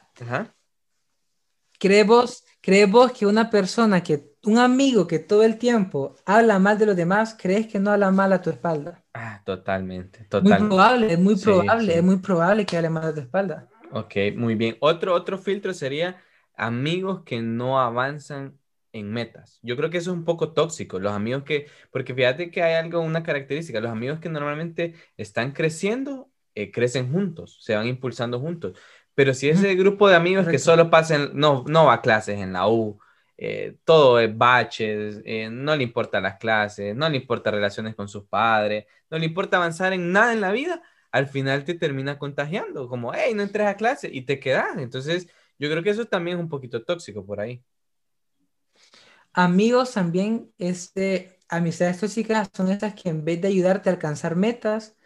¿Crees 1.78 2.90
vos 2.90 3.12
que 3.12 3.26
una 3.26 3.50
persona 3.50 4.02
que 4.02 4.16
un 4.46 4.58
amigo 4.58 5.06
que 5.06 5.18
todo 5.18 5.42
el 5.42 5.58
tiempo 5.58 6.16
habla 6.24 6.58
mal 6.58 6.78
de 6.78 6.86
los 6.86 6.96
demás, 6.96 7.36
¿crees 7.38 7.66
que 7.66 7.78
no 7.80 7.90
habla 7.90 8.10
mal 8.10 8.32
a 8.32 8.40
tu 8.40 8.50
espalda? 8.50 9.04
Ah, 9.12 9.42
totalmente, 9.44 10.24
totalmente. 10.24 10.60
Muy 10.62 10.68
probable, 10.68 11.12
es 11.12 11.18
muy 11.18 11.36
probable, 11.36 11.96
es 11.96 12.02
muy 12.02 12.16
probable 12.18 12.66
que 12.66 12.76
hable 12.76 12.90
mal 12.90 13.04
a 13.04 13.14
tu 13.14 13.20
espalda. 13.20 13.68
Ok, 13.92 14.14
muy 14.36 14.54
bien. 14.54 14.76
Otro, 14.80 15.14
otro 15.14 15.38
filtro 15.38 15.72
sería 15.72 16.20
amigos 16.56 17.22
que 17.24 17.40
no 17.40 17.80
avanzan 17.80 18.58
en 18.92 19.10
metas. 19.12 19.58
Yo 19.62 19.76
creo 19.76 19.90
que 19.90 19.98
eso 19.98 20.10
es 20.10 20.16
un 20.16 20.24
poco 20.24 20.52
tóxico, 20.52 20.98
los 20.98 21.12
amigos 21.12 21.44
que, 21.44 21.66
porque 21.90 22.14
fíjate 22.14 22.50
que 22.50 22.62
hay 22.62 22.74
algo, 22.74 23.00
una 23.00 23.22
característica, 23.22 23.80
los 23.80 23.90
amigos 23.90 24.20
que 24.20 24.28
normalmente 24.28 24.94
están 25.16 25.52
creciendo, 25.52 26.30
eh, 26.54 26.70
crecen 26.70 27.12
juntos, 27.12 27.58
se 27.62 27.74
van 27.74 27.86
impulsando 27.86 28.40
juntos. 28.40 28.78
Pero 29.14 29.32
si 29.34 29.48
ese 29.48 29.74
grupo 29.74 30.08
de 30.08 30.16
amigos 30.16 30.46
que 30.46 30.58
solo 30.58 30.90
pasan, 30.90 31.30
no, 31.34 31.64
no 31.68 31.86
va 31.86 31.94
a 31.94 32.02
clases 32.02 32.38
en 32.38 32.52
la 32.52 32.68
U, 32.68 32.98
eh, 33.38 33.76
todo 33.84 34.18
es 34.20 34.36
baches, 34.36 35.20
eh, 35.24 35.48
no 35.50 35.76
le 35.76 35.82
importa 35.84 36.20
las 36.20 36.38
clases, 36.38 36.96
no 36.96 37.08
le 37.08 37.16
importa 37.18 37.50
relaciones 37.50 37.94
con 37.94 38.08
sus 38.08 38.24
padres, 38.24 38.86
no 39.10 39.18
le 39.18 39.26
importa 39.26 39.58
avanzar 39.58 39.92
en 39.92 40.12
nada 40.12 40.32
en 40.32 40.40
la 40.40 40.52
vida, 40.52 40.82
al 41.12 41.28
final 41.28 41.64
te 41.64 41.74
termina 41.74 42.18
contagiando, 42.18 42.88
como, 42.88 43.12
hey, 43.14 43.32
no 43.34 43.42
entres 43.42 43.66
a 43.66 43.76
clase 43.76 44.08
y 44.12 44.22
te 44.22 44.40
quedas. 44.40 44.78
Entonces, 44.78 45.28
yo 45.58 45.70
creo 45.70 45.82
que 45.82 45.90
eso 45.90 46.06
también 46.06 46.38
es 46.38 46.42
un 46.42 46.48
poquito 46.48 46.84
tóxico 46.84 47.24
por 47.24 47.40
ahí. 47.40 47.62
Amigos 49.32 49.92
también, 49.92 50.50
este, 50.58 51.38
amistades 51.48 52.00
tóxicas 52.00 52.48
son 52.54 52.70
estas 52.70 52.94
que 52.94 53.10
en 53.10 53.24
vez 53.24 53.40
de 53.40 53.48
ayudarte 53.48 53.90
a 53.90 53.92
alcanzar 53.92 54.34
metas, 54.36 54.96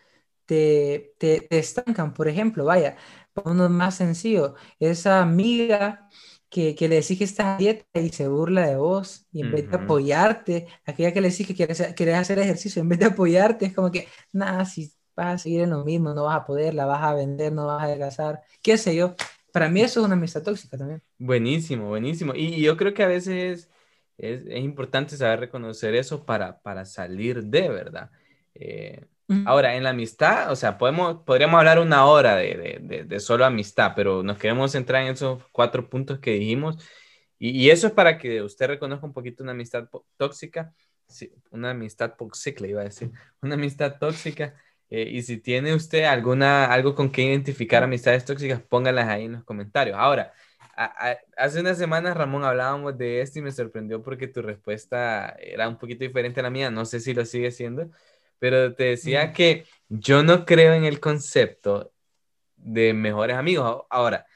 te, 0.47 1.15
te, 1.19 1.41
te 1.43 1.59
estancan. 1.59 2.15
Por 2.15 2.29
ejemplo, 2.29 2.65
vaya, 2.65 2.97
uno 3.45 3.69
más 3.69 3.97
sencillo, 3.97 4.55
esa 4.79 5.23
amiga 5.23 6.09
que, 6.51 6.75
que 6.75 6.89
le 6.89 6.97
decís 6.97 7.19
que 7.19 7.25
estás 7.25 7.47
a 7.57 7.59
dieta 7.59 8.01
y 8.01 8.11
se 8.11 8.29
burla 8.29 8.67
de 8.67 8.77
vos, 8.77 9.27
y 9.33 9.41
en 9.43 9.51
vez 9.51 9.71
de 9.71 9.77
apoyarte, 9.77 10.67
aquella 10.85 11.13
que 11.13 11.21
le 11.21 11.31
decís 11.31 11.47
que 11.47 11.55
quieres, 11.55 11.83
quieres 11.97 12.17
hacer 12.17 12.39
ejercicio, 12.39 12.83
en 12.83 12.89
vez 12.89 12.99
de 12.99 13.07
apoyarte, 13.07 13.67
es 13.67 13.75
como 13.75 13.91
que, 13.91 14.09
nada, 14.33 14.65
si 14.67 14.93
vas 15.17 15.35
a 15.37 15.39
seguir 15.39 15.63
en 15.63 15.71
lo 15.71 15.85
mismo, 15.85 16.15
no 16.15 16.25
vas 16.25 16.37
a 16.41 16.45
poder, 16.47 16.75
la 16.75 16.87
vas 16.87 17.03
a 17.03 17.15
vender, 17.15 17.53
no 17.53 17.67
vas 17.67 17.83
a 17.83 17.85
adelgazar, 17.87 18.43
qué 18.63 18.77
sé 18.79 18.95
yo. 18.97 19.15
Para 19.53 19.69
mí 19.69 19.81
eso 19.83 20.01
es 20.01 20.07
una 20.07 20.15
amistad 20.17 20.43
tóxica 20.43 20.77
también. 20.79 21.03
Buenísimo, 21.19 21.89
buenísimo. 21.89 22.35
Y 22.35 22.63
yo 22.63 22.77
creo 22.79 22.95
que 22.95 23.03
a 23.03 23.07
veces 23.07 23.69
es, 24.17 24.43
es 24.47 24.59
importante 24.65 25.17
saber 25.17 25.41
reconocer 25.41 25.95
eso 25.95 26.25
para, 26.25 26.61
para 26.63 26.85
salir 26.87 27.45
de 27.45 27.69
verdad. 27.69 28.11
Eh, 28.55 29.07
Ahora, 29.47 29.77
en 29.77 29.85
la 29.85 29.91
amistad, 29.91 30.51
o 30.51 30.57
sea, 30.57 30.77
podemos, 30.77 31.23
podríamos 31.25 31.59
hablar 31.59 31.79
una 31.79 32.05
hora 32.07 32.37
de, 32.37 32.81
de, 32.83 33.05
de, 33.05 33.21
solo 33.21 33.45
amistad, 33.45 33.93
pero 33.95 34.23
nos 34.23 34.39
queremos 34.39 34.73
centrar 34.73 35.03
en 35.03 35.13
esos 35.13 35.43
cuatro 35.53 35.89
puntos 35.89 36.19
que 36.19 36.33
dijimos. 36.33 36.77
Y, 37.39 37.51
y 37.51 37.71
eso 37.71 37.87
es 37.87 37.93
para 37.93 38.19
que 38.19 38.43
usted 38.43 38.67
reconozca 38.67 39.07
un 39.07 39.13
poquito 39.13 39.43
una 39.43 39.53
amistad 39.53 39.89
tóxica, 40.17 40.75
sí, 41.07 41.33
una 41.51 41.71
amistad 41.71 42.15
tóxica, 42.17 42.67
iba 42.67 42.81
a 42.81 42.85
decir, 42.85 43.11
una 43.43 43.55
amistad 43.55 43.99
tóxica. 43.99 44.55
Eh, 44.91 45.09
y 45.09 45.23
si 45.23 45.39
tiene 45.39 45.75
usted 45.75 46.05
alguna, 46.05 46.65
algo 46.67 46.95
con 46.97 47.13
que 47.13 47.23
identificar 47.23 47.83
amistades 47.85 48.25
tóxicas, 48.25 48.61
póngalas 48.61 49.09
ahí 49.09 49.27
en 49.27 49.33
los 49.33 49.45
comentarios. 49.45 49.97
Ahora, 49.97 50.33
hace 51.37 51.61
unas 51.61 51.79
semanas, 51.79 52.17
Ramón, 52.17 52.45
hablábamos 52.45 52.97
de 52.97 53.21
esto 53.21 53.39
y 53.39 53.43
me 53.43 53.53
sorprendió 53.53 54.03
porque 54.03 54.29
tu 54.29 54.43
respuesta 54.43 55.37
era 55.39 55.69
un 55.69 55.79
poquito 55.79 56.05
diferente 56.05 56.41
a 56.41 56.43
la 56.43 56.51
mía. 56.51 56.71
No 56.71 56.85
sé 56.85 57.01
si 57.01 57.15
lo 57.15 57.25
sigue 57.25 57.51
siendo, 57.51 57.91
pero 58.41 58.75
te 58.75 58.85
decía 58.85 59.33
que 59.33 59.65
yo 59.89 60.25
no 60.25 60.45
creo 60.45 60.73
en 60.75 60.85
el 60.85 60.99
concepto 60.99 61.93
de 62.57 62.93
mejores 62.93 63.37
amigos. 63.37 63.85
Ahora, 63.89 64.27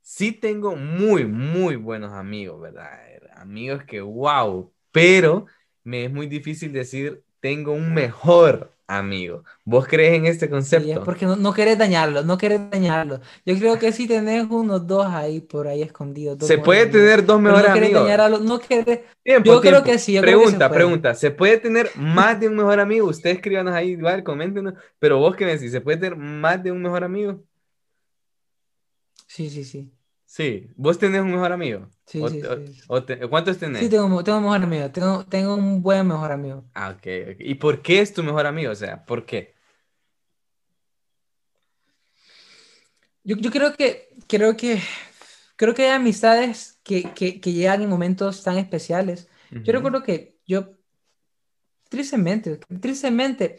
sí 0.00 0.32
tengo 0.32 0.74
muy, 0.74 1.24
muy 1.24 1.76
buenos 1.76 2.12
amigos, 2.12 2.60
¿verdad? 2.60 2.90
Amigos 3.36 3.84
que, 3.84 4.00
wow, 4.00 4.72
pero 4.90 5.46
me 5.84 6.04
es 6.04 6.12
muy 6.12 6.26
difícil 6.26 6.72
decir, 6.72 7.22
tengo 7.38 7.72
un 7.72 7.94
mejor 7.94 8.72
amigo. 8.90 9.44
¿Vos 9.64 9.86
crees 9.86 10.14
en 10.14 10.26
este 10.26 10.50
concepto? 10.50 11.04
porque 11.04 11.24
no, 11.24 11.36
no, 11.36 11.52
querés 11.52 11.78
dañarlo, 11.78 12.22
no 12.22 12.36
querés 12.36 12.68
dañarlo. 12.70 13.20
Yo 13.46 13.56
creo 13.58 13.78
que 13.78 13.92
sí 13.92 14.06
tenés 14.06 14.48
unos 14.50 14.86
dos 14.86 15.06
ahí 15.06 15.40
por 15.40 15.68
ahí 15.68 15.82
escondidos. 15.82 16.38
Se 16.46 16.58
puede 16.58 16.86
tener 16.86 17.24
dos 17.24 17.40
mejores 17.40 17.70
no 17.70 17.76
amigos. 17.76 18.08
Dañar 18.08 18.40
no 18.40 18.58
querés... 18.58 19.00
yo 19.44 19.60
creo 19.60 19.82
que 19.82 19.98
sí. 19.98 20.18
pregunta, 20.20 20.70
pregunta. 20.70 21.14
¿Se 21.14 21.30
puede 21.30 21.58
tener 21.58 21.90
más 21.96 22.38
de 22.40 22.48
un 22.48 22.56
mejor 22.56 22.80
amigo? 22.80 23.06
Ustedes 23.08 23.36
escríbanos 23.36 23.74
ahí 23.74 23.90
igual, 23.90 24.24
coméntenos. 24.24 24.74
Pero 24.98 25.18
vos 25.18 25.36
qué 25.36 25.44
me 25.44 25.52
decís, 25.52 25.70
¿se 25.70 25.80
puede 25.80 25.98
tener 25.98 26.16
más 26.16 26.62
de 26.62 26.72
un 26.72 26.82
mejor 26.82 27.04
amigo? 27.04 27.42
Sí, 29.26 29.48
sí, 29.48 29.64
sí. 29.64 29.90
Sí, 30.30 30.70
¿vos 30.76 30.96
tenés 30.96 31.22
un 31.22 31.32
mejor 31.32 31.50
amigo? 31.50 31.88
Sí, 32.06 32.22
sí, 32.28 32.40
¿Cuántos 33.28 33.58
tenés? 33.58 33.82
Sí, 33.82 33.88
tengo, 33.88 34.22
tengo 34.22 34.38
un 34.38 34.44
mejor 34.44 34.62
amigo, 34.62 34.88
tengo, 34.92 35.26
tengo 35.26 35.56
un 35.56 35.82
buen 35.82 36.06
mejor 36.06 36.30
amigo. 36.30 36.62
Ah, 36.72 36.90
ok, 36.90 37.36
¿Y 37.40 37.56
por 37.56 37.82
qué 37.82 38.00
es 38.00 38.14
tu 38.14 38.22
mejor 38.22 38.46
amigo? 38.46 38.70
O 38.70 38.74
sea, 38.76 39.04
¿por 39.04 39.26
qué? 39.26 39.56
Yo, 43.24 43.38
yo 43.38 43.50
creo 43.50 43.74
que, 43.74 44.08
creo 44.28 44.56
que, 44.56 44.80
creo 45.56 45.74
que 45.74 45.86
hay 45.86 45.90
amistades 45.90 46.78
que, 46.84 47.12
que, 47.12 47.40
que 47.40 47.52
llegan 47.52 47.82
en 47.82 47.88
momentos 47.88 48.44
tan 48.44 48.56
especiales. 48.56 49.28
Yo 49.50 49.72
recuerdo 49.72 50.04
que 50.04 50.38
yo, 50.46 50.76
tristemente, 51.88 52.60
tristemente, 52.80 53.56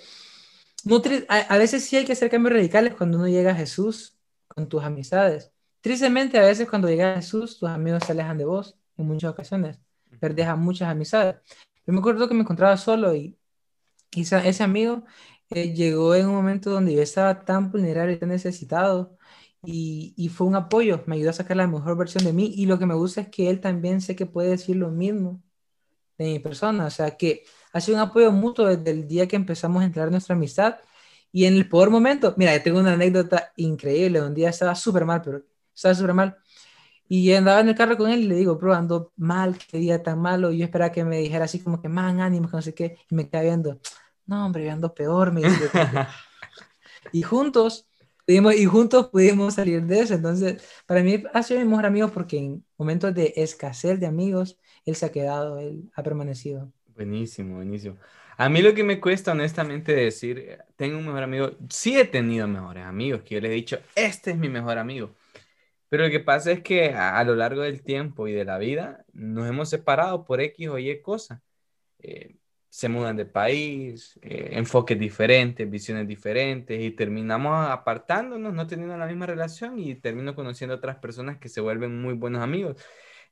no, 0.86 1.02
a, 1.28 1.38
a 1.38 1.58
veces 1.58 1.84
sí 1.84 1.98
hay 1.98 2.06
que 2.06 2.14
hacer 2.14 2.30
cambios 2.30 2.54
radicales 2.54 2.94
cuando 2.96 3.18
uno 3.18 3.28
llega 3.28 3.52
a 3.52 3.56
Jesús 3.56 4.16
con 4.48 4.70
tus 4.70 4.82
amistades. 4.86 5.52
Tristemente, 5.82 6.38
a 6.38 6.44
veces 6.44 6.70
cuando 6.70 6.88
llega 6.88 7.16
Jesús, 7.16 7.58
tus 7.60 7.70
amigos 7.70 8.04
se 8.06 8.12
alejan 8.12 8.38
de 8.38 8.46
vos 8.46 8.78
en 8.98 9.08
muchas 9.08 9.32
ocasiones. 9.32 9.80
Perdés 10.20 10.48
a 10.48 10.56
muchas 10.56 10.90
amistades. 10.90 11.38
Yo 11.86 11.94
me 11.94 12.00
acuerdo 12.00 12.28
que 12.28 12.36
me 12.36 12.42
encontraba 12.42 12.78
solo 12.78 13.16
y 13.16 13.38
Y 14.12 14.22
ese 14.24 14.64
amigo 14.64 15.04
eh, 15.50 15.74
llegó 15.74 16.16
en 16.16 16.28
un 16.28 16.36
momento 16.36 16.72
donde 16.72 16.94
yo 16.94 17.02
estaba 17.02 17.46
tan 17.46 17.72
vulnerable 17.72 18.14
y 18.14 18.20
tan 18.20 18.30
necesitado 18.30 19.18
y, 19.64 20.14
y, 20.18 20.30
fue 20.30 20.48
un 20.48 20.56
apoyo, 20.56 21.04
me 21.08 21.16
ayudó 21.18 21.32
a 21.32 21.34
sacar 21.34 21.58
la 21.58 21.68
mejor 21.68 21.98
versión 21.98 22.24
de 22.26 22.34
mí 22.34 22.52
y 22.56 22.66
lo 22.66 22.80
que 22.80 22.86
me 22.88 22.96
gusta 22.96 23.22
es 23.22 23.30
que 23.30 23.50
él 23.50 23.62
también 23.62 24.02
sé 24.02 24.16
que 24.16 24.26
puede 24.26 24.50
decir 24.50 24.76
lo 24.78 24.90
mismo 24.92 25.44
de 26.18 26.26
mi 26.26 26.40
persona, 26.40 26.86
o 26.88 26.90
sea 26.90 27.18
que 27.18 27.44
ha 27.74 27.82
sido 27.82 27.98
un 27.98 28.04
apoyo 28.04 28.32
mutuo 28.32 28.68
desde 28.68 28.92
el 28.92 29.08
día 29.08 29.28
que 29.28 29.36
empezamos 29.36 29.82
a 29.82 29.86
entrar 29.86 30.08
en 30.08 30.14
nuestra 30.14 30.36
amistad 30.36 30.78
y 31.32 31.46
en 31.46 31.56
el 31.56 31.70
peor 31.70 31.90
momento, 31.90 32.34
mira, 32.38 32.62
tengo 32.64 32.80
una 32.80 32.94
anécdota 32.94 33.54
increíble, 33.58 34.22
un 34.22 34.34
día 34.34 34.50
estaba 34.50 34.76
súper 34.76 35.06
mal, 35.06 35.22
pero 35.24 35.44
estaba 35.74 35.96
súper 35.96 36.14
mal 36.14 36.38
y 37.14 37.34
andaba 37.34 37.60
en 37.60 37.68
el 37.68 37.76
carro 37.76 37.98
con 37.98 38.10
él 38.10 38.22
y 38.22 38.28
le 38.30 38.36
digo, 38.36 38.56
bro, 38.56 38.74
ando 38.74 39.12
mal, 39.18 39.58
qué 39.58 39.80
día 39.80 40.02
tan 40.02 40.22
malo. 40.22 40.50
Y 40.54 40.60
yo 40.60 40.64
esperaba 40.64 40.94
que 40.94 41.04
me 41.04 41.18
dijera 41.18 41.44
así 41.44 41.60
como 41.60 41.82
que, 41.82 41.90
man, 41.90 42.22
ánimo, 42.22 42.50
que 42.50 42.56
no 42.56 42.62
sé 42.62 42.74
qué. 42.74 43.00
Y 43.10 43.16
me 43.16 43.28
quedaba 43.28 43.44
viendo, 43.44 43.82
no, 44.28 44.46
hombre, 44.46 44.64
yo 44.64 44.72
ando 44.72 44.94
peor, 44.94 45.34
me 45.34 45.42
dice. 45.42 45.70
y 47.12 47.22
juntos, 47.22 47.86
pudimos, 48.26 48.56
y 48.56 48.66
juntos 48.66 49.10
pudimos 49.10 49.56
salir 49.56 49.84
de 49.84 50.00
eso. 50.00 50.14
Entonces, 50.14 50.64
para 50.86 51.04
mí 51.04 51.22
ha 51.34 51.44
sido 51.44 51.60
mi 51.60 51.66
mejor 51.66 51.86
amigo 51.86 52.08
porque 52.08 52.38
en 52.38 52.66
momentos 52.78 53.14
de 53.14 53.34
escasez 53.36 54.00
de 54.00 54.06
amigos, 54.06 54.58
él 54.86 54.96
se 54.96 55.06
ha 55.06 55.12
quedado, 55.12 55.60
él 55.60 55.92
ha 55.94 56.04
permanecido. 56.04 56.72
Buenísimo, 56.96 57.58
buenísimo. 57.58 57.98
A 58.38 58.48
mí 58.48 58.62
lo 58.62 58.74
que 58.74 58.86
me 58.86 59.02
cuesta 59.02 59.34
honestamente 59.34 59.94
decir, 59.94 60.60
tengo 60.78 60.98
un 60.98 61.08
mejor 61.08 61.24
amigo, 61.24 61.52
sí 61.70 62.00
he 62.00 62.06
tenido 62.06 62.48
mejores 62.48 62.86
amigos, 62.86 63.24
que 63.24 63.36
yo 63.36 63.42
le 63.42 63.50
he 63.50 63.52
dicho, 63.52 63.80
este 63.96 64.32
es 64.32 64.38
mi 64.38 64.48
mejor 64.48 64.78
amigo 64.78 65.12
pero 65.92 66.06
lo 66.06 66.10
que 66.10 66.22
pasa 66.22 66.54
es 66.54 66.62
que 66.62 66.94
a, 66.94 67.22
lo 67.26 67.36
largo 67.36 67.64
del 67.64 67.84
tiempo 67.84 68.26
y 68.26 68.32
de 68.32 68.46
la 68.46 68.58
vida 68.58 69.04
nos 69.12 69.50
hemos 69.50 69.70
separado 69.70 70.24
por 70.24 70.40
X 70.40 70.70
o 70.70 70.80
Y 70.80 71.02
cosas. 71.02 71.42
Eh, 72.00 72.38
se 72.70 72.88
mudan 72.88 73.18
de 73.18 73.26
país, 73.26 74.18
eh, 74.22 74.52
enfoques 74.54 74.98
diferentes, 74.98 75.70
visiones 75.70 76.08
diferentes 76.08 76.82
y 76.82 76.92
terminamos 76.92 77.68
apartándonos, 77.70 78.54
no 78.54 78.68
teniendo 78.68 78.96
la 78.96 79.06
misma 79.06 79.26
relación 79.26 79.80
y 79.80 79.96
termino 79.96 80.34
conociendo 80.34 80.78
otras 80.78 80.96
personas 80.96 81.40
que 81.40 81.50
se 81.50 81.60
vuelven 81.60 82.02
muy 82.02 82.14
buenos 82.14 82.42
amigos. 82.42 82.78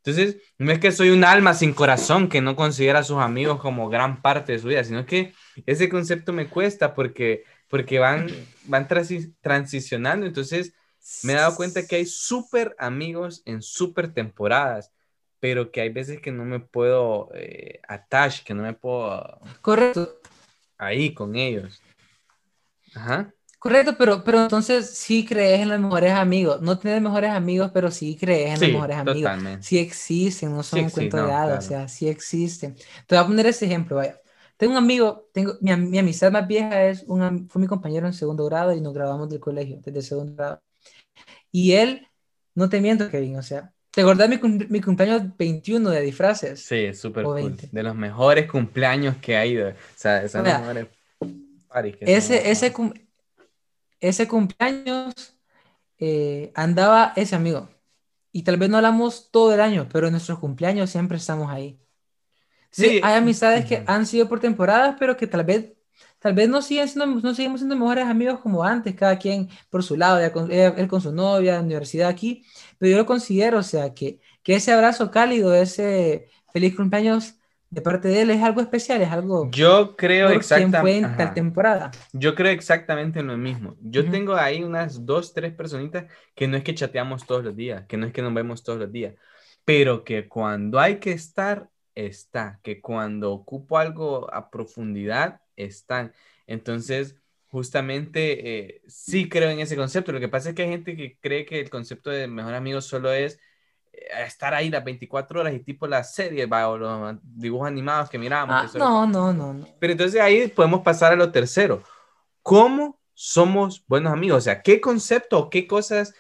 Entonces, 0.03 0.41
no 0.57 0.73
es 0.73 0.79
que 0.79 0.91
soy 0.91 1.11
un 1.11 1.23
alma 1.23 1.53
sin 1.53 1.71
corazón 1.71 2.27
que 2.27 2.41
no 2.41 2.57
considera 2.57 2.99
a 2.99 3.03
sus 3.03 3.19
amigos 3.19 3.61
como 3.61 3.87
gran 3.87 4.21
parte 4.21 4.51
de 4.51 4.59
su 4.59 4.67
vida, 4.67 4.83
sino 4.83 5.05
que 5.05 5.31
ese 5.65 5.87
concepto 5.87 6.33
me 6.33 6.47
cuesta 6.49 6.93
porque, 6.93 7.45
porque 7.69 7.99
van, 7.99 8.27
van 8.65 8.89
transicionando. 8.89 10.25
Entonces, 10.25 10.73
me 11.23 11.33
he 11.33 11.35
dado 11.35 11.55
cuenta 11.55 11.85
que 11.85 11.97
hay 11.97 12.05
súper 12.05 12.75
amigos 12.77 13.41
en 13.45 13.61
súper 13.61 14.13
temporadas, 14.13 14.91
pero 15.39 15.71
que 15.71 15.81
hay 15.81 15.89
veces 15.89 16.21
que 16.21 16.31
no 16.31 16.45
me 16.45 16.59
puedo 16.59 17.29
eh, 17.33 17.79
attach, 17.87 18.43
que 18.43 18.53
no 18.53 18.63
me 18.63 18.73
puedo... 18.73 19.39
Correcto. 19.61 20.19
Ahí 20.77 21.13
con 21.13 21.35
ellos. 21.35 21.81
Ajá. 22.95 23.33
Correcto, 23.59 23.95
pero, 23.97 24.23
pero 24.23 24.43
entonces 24.43 24.89
sí 24.89 25.25
crees 25.25 25.59
en 25.59 25.69
los 25.69 25.79
mejores 25.81 26.13
amigos. 26.13 26.61
No 26.61 26.79
tienes 26.79 27.01
mejores 27.01 27.31
amigos, 27.31 27.71
pero 27.73 27.91
sí 27.91 28.15
crees 28.15 28.53
en 28.53 28.61
los 28.61 28.71
mejores 28.71 28.97
amigos. 28.97 29.21
Totalmente. 29.21 29.65
Sí 29.65 29.77
existen, 29.77 30.55
no 30.55 30.63
son 30.63 30.85
un 30.85 30.89
cuento 30.89 31.17
de 31.17 31.31
hadas, 31.31 31.65
o 31.65 31.67
sea, 31.67 31.87
sí 31.89 32.07
existen. 32.07 32.75
Te 33.05 33.15
voy 33.15 33.17
a 33.17 33.27
poner 33.27 33.47
ese 33.47 33.65
ejemplo, 33.65 33.97
vaya. 33.97 34.17
Tengo 34.55 34.73
un 34.73 34.77
amigo, 34.77 35.29
tengo, 35.33 35.57
mi, 35.59 35.75
mi 35.75 35.99
amistad 35.99 36.31
más 36.31 36.47
vieja 36.47 36.85
es 36.85 37.03
un, 37.03 37.49
fue 37.49 37.61
mi 37.61 37.67
compañero 37.67 38.07
en 38.07 38.13
segundo 38.13 38.45
grado 38.45 38.73
y 38.73 38.79
nos 38.79 38.93
grabamos 38.93 39.29
del 39.29 39.41
colegio, 39.41 39.79
desde 39.83 40.01
segundo 40.01 40.35
grado. 40.35 40.61
Y 41.51 41.73
él, 41.73 42.07
no 42.55 42.69
te 42.69 42.81
miento, 42.81 43.09
Kevin, 43.09 43.37
o 43.37 43.43
sea, 43.43 43.73
¿te 43.91 44.01
acordás 44.01 44.29
mi, 44.29 44.37
mi 44.69 44.81
cumpleaños 44.81 45.35
21 45.37 45.89
de 45.89 46.01
disfraces? 46.01 46.61
Sí, 46.61 46.93
súper 46.93 47.23
cool. 47.23 47.55
De 47.71 47.83
los 47.83 47.95
mejores 47.95 48.49
cumpleaños 48.49 49.17
que 49.17 49.35
ha 49.35 49.45
ido. 49.45 49.69
O 49.69 49.73
sea, 49.95 50.23
esas 50.23 50.43
mejores 50.43 50.87
ese, 52.01 52.49
ese, 52.49 52.73
ese 53.99 54.27
cumpleaños 54.27 55.13
eh, 55.99 56.51
andaba 56.55 57.13
ese 57.15 57.35
amigo. 57.35 57.69
Y 58.31 58.43
tal 58.43 58.57
vez 58.57 58.69
no 58.69 58.77
hablamos 58.77 59.31
todo 59.31 59.53
el 59.53 59.61
año, 59.61 59.87
pero 59.91 60.07
en 60.07 60.13
nuestros 60.13 60.39
cumpleaños 60.39 60.89
siempre 60.89 61.17
estamos 61.17 61.49
ahí. 61.49 61.79
Sí, 62.71 63.01
hay 63.03 63.15
amistades 63.15 63.65
que 63.65 63.83
han 63.87 64.05
sido 64.05 64.29
por 64.29 64.39
temporadas, 64.39 64.95
pero 64.99 65.17
que 65.17 65.25
tal 65.25 65.43
vez 65.43 65.73
tal 66.19 66.33
vez 66.33 66.49
no, 66.49 66.61
siguen 66.61 66.87
siendo, 66.87 67.07
no 67.07 67.33
seguimos 67.33 67.61
siendo 67.61 67.75
mejores 67.75 68.05
amigos 68.05 68.39
como 68.39 68.63
antes, 68.63 68.95
cada 68.95 69.17
quien 69.17 69.49
por 69.69 69.83
su 69.83 69.95
lado, 69.95 70.19
él 70.19 70.87
con 70.87 71.01
su 71.01 71.11
novia, 71.11 71.55
la 71.55 71.61
universidad 71.61 72.09
aquí, 72.09 72.45
pero 72.77 72.91
yo 72.91 72.97
lo 72.97 73.05
considero, 73.05 73.59
o 73.59 73.63
sea, 73.63 73.93
que, 73.93 74.19
que 74.43 74.55
ese 74.55 74.71
abrazo 74.71 75.11
cálido, 75.11 75.53
ese 75.53 76.27
feliz 76.51 76.75
cumpleaños 76.75 77.35
de 77.69 77.81
parte 77.81 78.07
de 78.07 78.21
él 78.21 78.31
es 78.31 78.41
algo 78.41 78.61
especial, 78.61 79.01
es 79.01 79.11
algo... 79.11 79.49
Yo 79.51 79.95
creo 79.95 80.29
exactamente... 80.29 81.21
en 81.21 81.33
temporada. 81.33 81.91
Yo 82.13 82.33
creo 82.33 82.51
exactamente 82.51 83.21
lo 83.21 83.37
mismo. 83.37 83.75
Yo 83.79 84.09
tengo 84.09 84.35
ahí 84.35 84.63
unas 84.63 85.05
dos, 85.05 85.33
tres 85.33 85.53
personitas 85.53 86.05
que 86.33 86.47
no 86.47 86.57
es 86.57 86.63
que 86.63 86.73
chateamos 86.73 87.27
todos 87.27 87.43
los 87.43 87.55
días, 87.55 87.85
que 87.85 87.97
no 87.97 88.07
es 88.07 88.13
que 88.13 88.23
nos 88.23 88.33
vemos 88.33 88.63
todos 88.63 88.79
los 88.79 88.91
días, 88.91 89.13
pero 89.65 90.03
que 90.03 90.27
cuando 90.27 90.79
hay 90.79 90.97
que 90.97 91.11
estar, 91.11 91.69
está, 91.93 92.59
que 92.63 92.81
cuando 92.81 93.31
ocupo 93.31 93.77
algo 93.77 94.33
a 94.33 94.49
profundidad, 94.49 95.41
están. 95.63 96.13
Entonces, 96.47 97.15
justamente 97.49 98.59
eh, 98.59 98.81
sí 98.87 99.27
creo 99.27 99.49
en 99.49 99.59
ese 99.59 99.75
concepto. 99.75 100.11
Lo 100.11 100.19
que 100.19 100.29
pasa 100.29 100.49
es 100.49 100.55
que 100.55 100.63
hay 100.63 100.69
gente 100.69 100.95
que 100.95 101.17
cree 101.19 101.45
que 101.45 101.59
el 101.59 101.69
concepto 101.69 102.09
de 102.09 102.27
mejor 102.27 102.53
amigo 102.53 102.81
solo 102.81 103.11
es 103.11 103.39
eh, 103.91 104.07
estar 104.25 104.53
ahí 104.53 104.69
las 104.69 104.83
24 104.83 105.39
horas 105.41 105.53
y 105.53 105.59
tipo 105.59 105.87
las 105.87 106.13
series 106.13 106.47
o 106.51 106.77
los 106.77 107.17
dibujos 107.23 107.67
animados 107.67 108.09
que 108.09 108.19
miramos. 108.19 108.75
Ah, 108.75 108.77
no, 108.77 109.07
no, 109.07 109.33
no, 109.33 109.53
no. 109.53 109.67
Pero 109.79 109.93
entonces 109.93 110.21
ahí 110.21 110.47
podemos 110.47 110.81
pasar 110.81 111.13
a 111.13 111.15
lo 111.15 111.31
tercero. 111.31 111.83
¿Cómo 112.43 112.99
somos 113.13 113.83
buenos 113.87 114.13
amigos? 114.13 114.37
O 114.37 114.41
sea, 114.41 114.61
¿qué 114.61 114.79
concepto 114.79 115.39
o 115.39 115.49
qué 115.49 115.67
cosas 115.67 116.13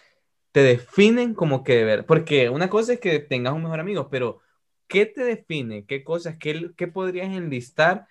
te 0.51 0.61
definen 0.63 1.33
como 1.35 1.63
que 1.63 1.75
de 1.75 1.83
ver? 1.85 2.05
Porque 2.05 2.49
una 2.49 2.69
cosa 2.69 2.93
es 2.93 2.99
que 2.99 3.19
tengas 3.19 3.53
un 3.53 3.63
mejor 3.63 3.79
amigo, 3.79 4.09
pero 4.09 4.39
¿qué 4.87 5.05
te 5.05 5.23
define? 5.23 5.85
¿Qué 5.85 6.03
cosas? 6.03 6.37
¿Qué, 6.39 6.71
qué 6.75 6.87
podrías 6.87 7.27
enlistar? 7.27 8.07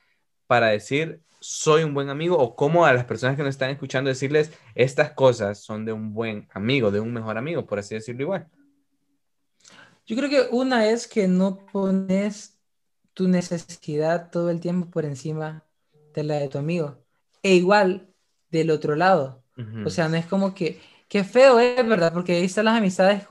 Para 0.49 0.69
decir 0.69 1.23
soy 1.41 1.85
un 1.85 1.95
buen 1.95 2.09
amigo 2.09 2.37
o 2.37 2.57
cómo 2.57 2.85
a 2.85 2.93
las 2.93 3.05
personas 3.05 3.37
que 3.37 3.43
nos 3.43 3.51
están 3.51 3.71
escuchando 3.71 4.09
decirles 4.09 4.51
estas 4.75 5.13
cosas 5.13 5.59
son 5.61 5.85
de 5.85 5.93
un 5.93 6.13
buen 6.13 6.49
amigo, 6.53 6.91
de 6.91 6.99
un 6.99 7.13
mejor 7.13 7.39
amigo, 7.39 7.65
por 7.65 7.79
así 7.79 7.95
decirlo 7.95 8.23
igual? 8.23 8.49
Yo 10.05 10.17
creo 10.17 10.29
que 10.29 10.49
una 10.51 10.89
es 10.89 11.07
que 11.07 11.29
no 11.29 11.67
pones 11.67 12.59
tu 13.15 13.29
necesidad 13.29 14.31
todo 14.31 14.51
el 14.51 14.61
tiempo 14.61 14.91
por 14.91 15.05
encima 15.05 15.65
de 16.15 16.25
la 16.25 16.37
de 16.37 16.49
tu 16.49 16.59
amigo. 16.59 17.05
E 17.43 17.55
igual 17.55 18.09
del 18.51 18.71
otro 18.71 18.97
lado. 18.97 19.45
O 19.85 19.91
sea, 19.91 20.09
no 20.09 20.17
es 20.17 20.25
como 20.25 20.55
que, 20.55 20.81
qué 21.09 21.25
feo 21.25 21.59
es, 21.59 21.87
¿verdad? 21.87 22.13
Porque 22.13 22.37
ahí 22.37 22.45
están 22.45 22.67
las 22.67 22.79
amistades, 22.79 23.25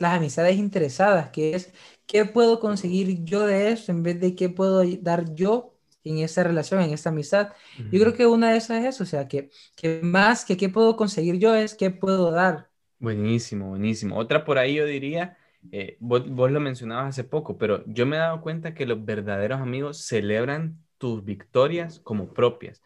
las 0.00 0.14
amistades 0.14 0.56
interesadas, 0.56 1.30
que 1.30 1.54
es, 1.54 1.72
¿qué 2.04 2.24
puedo 2.24 2.58
conseguir 2.58 3.22
yo 3.24 3.46
de 3.46 3.70
eso 3.70 3.92
en 3.92 4.02
vez 4.02 4.20
de 4.20 4.34
qué 4.34 4.48
puedo 4.48 4.82
dar 5.00 5.32
yo 5.34 5.75
en 6.06 6.18
esa 6.18 6.44
relación, 6.44 6.80
en 6.80 6.92
esta 6.92 7.10
amistad. 7.10 7.52
Yo 7.90 8.00
creo 8.00 8.14
que 8.14 8.26
una 8.26 8.52
de 8.52 8.58
esas 8.58 8.84
es 8.84 8.94
eso, 8.94 9.02
o 9.02 9.06
sea, 9.06 9.26
que, 9.28 9.50
que 9.76 10.00
más 10.02 10.44
que 10.44 10.56
qué 10.56 10.68
puedo 10.68 10.96
conseguir 10.96 11.38
yo 11.38 11.54
es 11.54 11.74
qué 11.74 11.90
puedo 11.90 12.30
dar. 12.30 12.68
Buenísimo, 12.98 13.70
buenísimo. 13.70 14.16
Otra 14.16 14.44
por 14.44 14.58
ahí 14.58 14.74
yo 14.74 14.86
diría, 14.86 15.36
eh, 15.72 15.96
vos, 16.00 16.28
vos, 16.30 16.50
lo 16.50 16.60
mencionabas 16.60 17.08
hace 17.08 17.24
poco, 17.24 17.58
pero 17.58 17.84
yo 17.86 18.06
me 18.06 18.16
he 18.16 18.18
dado 18.20 18.40
cuenta 18.40 18.74
que 18.74 18.86
los 18.86 19.04
verdaderos 19.04 19.60
amigos 19.60 19.98
celebran 19.98 20.78
tus 20.98 21.24
victorias 21.24 22.00
como 22.00 22.32
propias, 22.32 22.82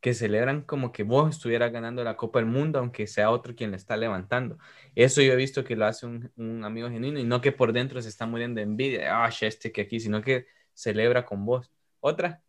que 0.00 0.12
celebran 0.12 0.62
como 0.62 0.92
que 0.92 1.02
vos 1.02 1.36
estuvieras 1.36 1.72
ganando 1.72 2.04
la 2.04 2.16
Copa 2.16 2.40
del 2.40 2.46
Mundo, 2.48 2.78
aunque 2.78 3.06
sea 3.06 3.30
otro 3.30 3.54
quien 3.54 3.70
le 3.70 3.76
está 3.78 3.96
levantando. 3.96 4.58
Eso 4.94 5.22
yo 5.22 5.32
he 5.32 5.36
visto 5.36 5.64
que 5.64 5.76
lo 5.76 5.86
hace 5.86 6.06
un, 6.06 6.30
un 6.36 6.64
amigo 6.64 6.90
genuino 6.90 7.18
y 7.18 7.24
no 7.24 7.40
que 7.40 7.52
por 7.52 7.72
dentro 7.72 8.02
se 8.02 8.08
está 8.10 8.26
muriendo 8.26 8.58
de 8.58 8.64
envidia, 8.64 9.24
ah, 9.24 9.30
este 9.40 9.72
que 9.72 9.82
aquí, 9.82 10.00
sino 10.00 10.20
que 10.22 10.46
celebra 10.74 11.24
con 11.24 11.46
vos. 11.46 11.70
Otra. 12.00 12.43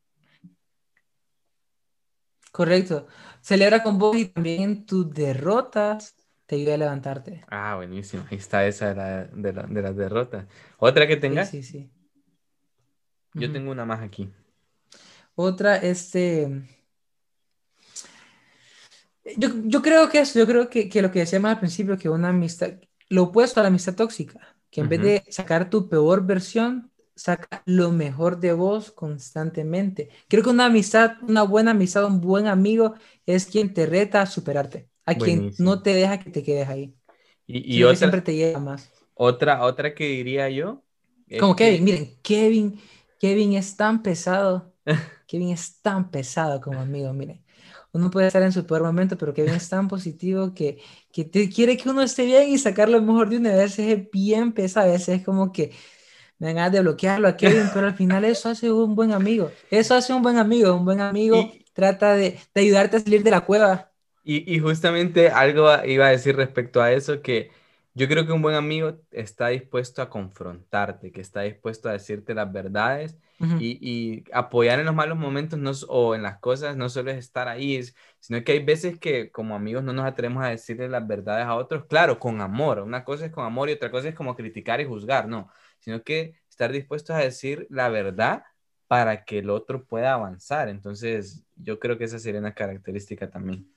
Correcto. 2.55 3.05
Celebra 3.41 3.83
con 3.83 3.97
vos 3.97 4.15
y 4.15 4.27
también 4.29 4.85
tus 4.85 5.13
derrotas 5.13 6.15
te 6.45 6.55
ayuda 6.55 6.75
a 6.75 6.77
levantarte. 6.77 7.43
Ah, 7.49 7.75
buenísimo. 7.75 8.23
Ahí 8.31 8.37
está 8.37 8.65
esa 8.65 8.93
de, 8.93 9.51
las 9.51 9.95
derrotas. 9.97 10.45
¿Otra 10.77 11.05
que 11.05 11.17
tengas? 11.17 11.49
Sí, 11.49 11.63
sí, 11.63 11.91
Yo 13.33 13.51
tengo 13.51 13.71
una 13.71 13.83
más 13.83 13.99
aquí. 13.99 14.31
Otra, 15.35 15.75
este... 15.75 16.63
Yo, 19.35 19.81
creo 19.81 20.07
que 20.07 20.19
eso, 20.19 20.39
yo 20.39 20.47
creo 20.47 20.69
que, 20.69 20.89
lo 21.01 21.11
que 21.11 21.19
decíamos 21.19 21.51
al 21.51 21.59
principio, 21.59 21.97
que 21.97 22.07
una 22.07 22.29
amistad, 22.29 22.75
lo 23.09 23.23
opuesto 23.23 23.59
a 23.59 23.63
la 23.63 23.67
amistad 23.67 23.95
tóxica, 23.95 24.55
que 24.71 24.79
en 24.79 24.87
vez 24.87 25.01
de 25.01 25.23
sacar 25.29 25.69
tu 25.69 25.89
peor 25.89 26.25
versión, 26.25 26.89
saca 27.15 27.63
lo 27.65 27.91
mejor 27.91 28.39
de 28.39 28.53
vos 28.53 28.91
constantemente. 28.91 30.09
Creo 30.27 30.43
que 30.43 30.49
una 30.49 30.65
amistad, 30.65 31.13
una 31.27 31.43
buena 31.43 31.71
amistad, 31.71 32.05
un 32.05 32.21
buen 32.21 32.47
amigo 32.47 32.95
es 33.25 33.45
quien 33.45 33.73
te 33.73 33.85
reta 33.85 34.21
a 34.21 34.25
superarte, 34.25 34.89
a 35.05 35.15
quien 35.15 35.51
no 35.57 35.81
te 35.81 35.93
deja 35.93 36.19
que 36.19 36.29
te 36.29 36.43
quedes 36.43 36.67
ahí. 36.67 36.93
Y, 37.47 37.83
otra, 37.83 37.95
siempre 37.95 38.21
te 38.21 38.35
lleva 38.35 38.59
más. 38.59 38.91
Otra, 39.13 39.63
otra 39.63 39.93
que 39.93 40.07
diría 40.07 40.49
yo. 40.49 40.83
Como 41.39 41.55
Kevin, 41.55 41.83
miren, 41.83 42.17
Kevin, 42.21 42.79
Kevin 43.19 43.53
es 43.53 43.75
tan 43.75 44.03
pesado. 44.03 44.73
Kevin 45.27 45.49
es 45.49 45.81
tan 45.81 46.11
pesado 46.11 46.59
como 46.61 46.79
amigo, 46.79 47.11
mire. 47.13 47.41
Uno 47.91 48.11
puede 48.11 48.27
estar 48.27 48.43
en 48.43 48.51
su 48.51 48.65
peor 48.65 48.83
momento, 48.83 49.17
pero 49.17 49.33
Kevin 49.33 49.53
es 49.53 49.69
tan 49.69 49.87
positivo 49.87 50.53
que, 50.53 50.79
que 51.13 51.23
te, 51.23 51.49
quiere 51.49 51.77
que 51.77 51.89
uno 51.89 52.01
esté 52.01 52.25
bien 52.25 52.49
y 52.49 52.57
sacar 52.57 52.89
lo 52.89 53.01
mejor 53.01 53.29
de 53.29 53.37
uno. 53.37 53.49
A 53.49 53.53
veces 53.53 53.87
es 53.87 54.11
bien 54.11 54.51
pesado, 54.51 54.89
a 54.89 54.91
veces 54.91 55.19
es 55.19 55.25
como 55.25 55.53
que 55.53 55.71
me 56.39 56.47
dan 56.47 56.55
ganas 56.55 56.71
de 56.71 56.81
bloquearlo 56.81 57.27
a 57.27 57.37
Kevin, 57.37 57.69
pero 57.73 57.87
al 57.87 57.95
final 57.95 58.25
eso 58.25 58.49
hace 58.49 58.71
un 58.71 58.95
buen 58.95 59.11
amigo. 59.11 59.51
Eso 59.69 59.95
hace 59.95 60.13
un 60.13 60.21
buen 60.21 60.37
amigo. 60.37 60.73
Un 60.73 60.85
buen 60.85 61.01
amigo 61.01 61.51
trata 61.73 62.15
de, 62.15 62.39
de, 62.53 62.61
ayudarte 62.61 62.97
a 62.97 62.99
salir 62.99 63.23
de 63.23 63.31
la 63.31 63.41
cueva. 63.41 63.91
Y, 64.23 64.53
y 64.53 64.59
justamente 64.59 65.29
algo 65.29 65.67
iba 65.85 66.07
a 66.07 66.11
decir 66.11 66.35
respecto 66.35 66.81
a 66.81 66.91
eso, 66.91 67.21
que 67.21 67.51
yo 67.93 68.09
creo 68.09 68.25
que 68.25 68.33
un 68.33 68.41
buen 68.41 68.55
amigo 68.55 68.99
está 69.11 69.47
dispuesto 69.47 70.01
a 70.01 70.09
confrontarte, 70.09 71.13
que 71.13 71.21
está 71.21 71.41
dispuesto 71.41 71.87
a 71.87 71.93
decirte 71.93 72.33
las 72.33 72.51
verdades 72.51 73.17
y, 73.39 73.77
y, 73.81 74.23
apoyar 74.33 74.79
en 74.79 74.85
los 74.85 74.95
malos 74.95 75.17
momentos 75.17 75.59
no, 75.59 75.71
o 75.89 76.15
en 76.15 76.21
las 76.21 76.39
cosas, 76.39 76.75
no 76.75 76.89
solo 76.89 77.11
es 77.11 77.17
estar 77.17 77.47
ahí, 77.47 77.81
sino 78.19 78.43
que 78.43 78.53
hay 78.53 78.63
veces 78.63 78.99
que 78.99 79.31
como 79.31 79.55
amigos 79.55 79.83
no 79.83 79.93
nos 79.93 80.05
atrevemos 80.05 80.43
a 80.43 80.49
decirle 80.49 80.89
las 80.89 81.05
verdades 81.07 81.45
a 81.45 81.55
otros, 81.55 81.85
claro, 81.85 82.19
con 82.19 82.41
amor. 82.41 82.79
Una 82.79 83.03
cosa 83.03 83.25
es 83.25 83.31
con 83.31 83.45
amor 83.45 83.69
y 83.69 83.73
otra 83.73 83.91
cosa 83.91 84.09
es 84.09 84.15
como 84.15 84.35
criticar 84.35 84.81
y 84.81 84.85
juzgar, 84.85 85.27
no, 85.27 85.49
sino 85.85 86.01
que 86.01 86.33
estar 86.49 86.71
dispuestos 86.71 87.15
a 87.15 87.19
decir 87.19 87.67
la 87.69 87.89
verdad 87.89 88.41
para 88.87 89.23
que 89.23 89.37
el 89.37 89.51
otro 89.51 89.85
pueda 89.85 90.13
avanzar. 90.13 90.67
Entonces, 90.67 91.43
yo 91.55 91.79
creo 91.79 91.95
que 91.97 92.05
esa 92.05 92.17
sería 92.17 92.39
una 92.39 92.55
característica 92.55 93.29
también. 93.29 93.67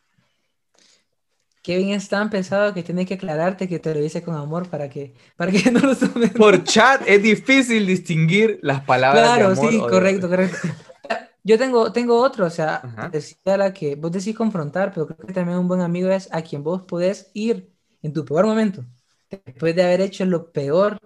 Kevin 1.63 1.91
es 1.91 2.09
tan 2.09 2.31
pesado 2.31 2.73
que 2.73 2.83
tiene 2.83 3.05
que 3.05 3.15
aclararte 3.15 3.69
que 3.69 3.79
te 3.79 3.93
lo 3.93 4.01
dice 4.01 4.23
con 4.23 4.35
amor 4.35 4.71
para 4.71 4.89
que, 4.89 5.13
para 5.37 5.53
que 5.53 5.71
no 5.71 5.81
lo 5.81 5.95
tomes. 5.95 6.31
Por 6.31 6.65
chat 6.65 7.03
es 7.07 7.23
difícil 7.23 7.87
distinguir 7.87 8.59
las 8.63 8.83
palabras. 8.85 9.23
Claro, 9.23 9.49
de 9.51 9.53
amor 9.53 9.71
sí, 9.71 9.79
correcto, 9.81 10.29
correcto. 10.31 10.57
Yo 11.45 11.59
tengo, 11.59 11.93
tengo 11.93 12.19
otro, 12.23 12.47
o 12.47 12.51
sea, 12.51 13.11
decía 13.13 13.59
la 13.59 13.75
que 13.75 13.97
vos 13.97 14.13
decís 14.13 14.35
confrontar, 14.35 14.93
pero 14.95 15.07
creo 15.07 15.27
que 15.27 15.35
también 15.35 15.59
un 15.59 15.69
buen 15.69 15.83
amigo 15.83 16.09
es 16.11 16.29
a 16.33 16.41
quien 16.41 16.63
vos 16.63 16.83
podés 16.83 17.31
ir 17.35 17.71
en 18.03 18.15
tu 18.15 18.25
peor 18.25 18.47
momento, 18.47 18.85
después 19.45 19.75
de 19.75 19.83
haber 19.83 20.01
hecho 20.01 20.25
lo 20.25 20.53
peor 20.53 20.99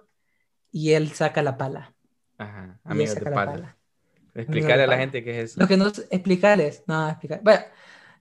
y 0.73 0.91
él 0.91 1.11
saca 1.11 1.41
la 1.41 1.55
pala. 1.55 1.93
Ajá, 2.37 2.77
amigo 2.83 3.13
de 3.13 3.21
pala. 3.21 3.77
Explicarle 4.35 4.83
a 4.83 4.87
la 4.87 4.97
gente 4.97 5.23
qué 5.23 5.39
es 5.39 5.51
eso. 5.51 5.61
Lo 5.61 5.67
que 5.67 5.77
no 5.77 5.87
explicarles, 6.09 6.83
no, 6.87 7.07
explicar. 7.07 7.39
Bueno, 7.41 7.63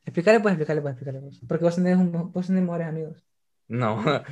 Explicarle, 0.04 0.40
pues, 0.40 0.52
explicarle, 0.52 0.82
pues, 0.82 0.92
explicarle. 0.92 1.20
Pues. 1.20 1.40
Porque 1.46 1.64
vos 1.64 1.74
tenés, 1.76 1.96
un, 1.96 2.32
vos 2.32 2.46
tenés 2.46 2.62
mejores 2.62 2.86
amigos. 2.86 3.24
No. 3.68 4.02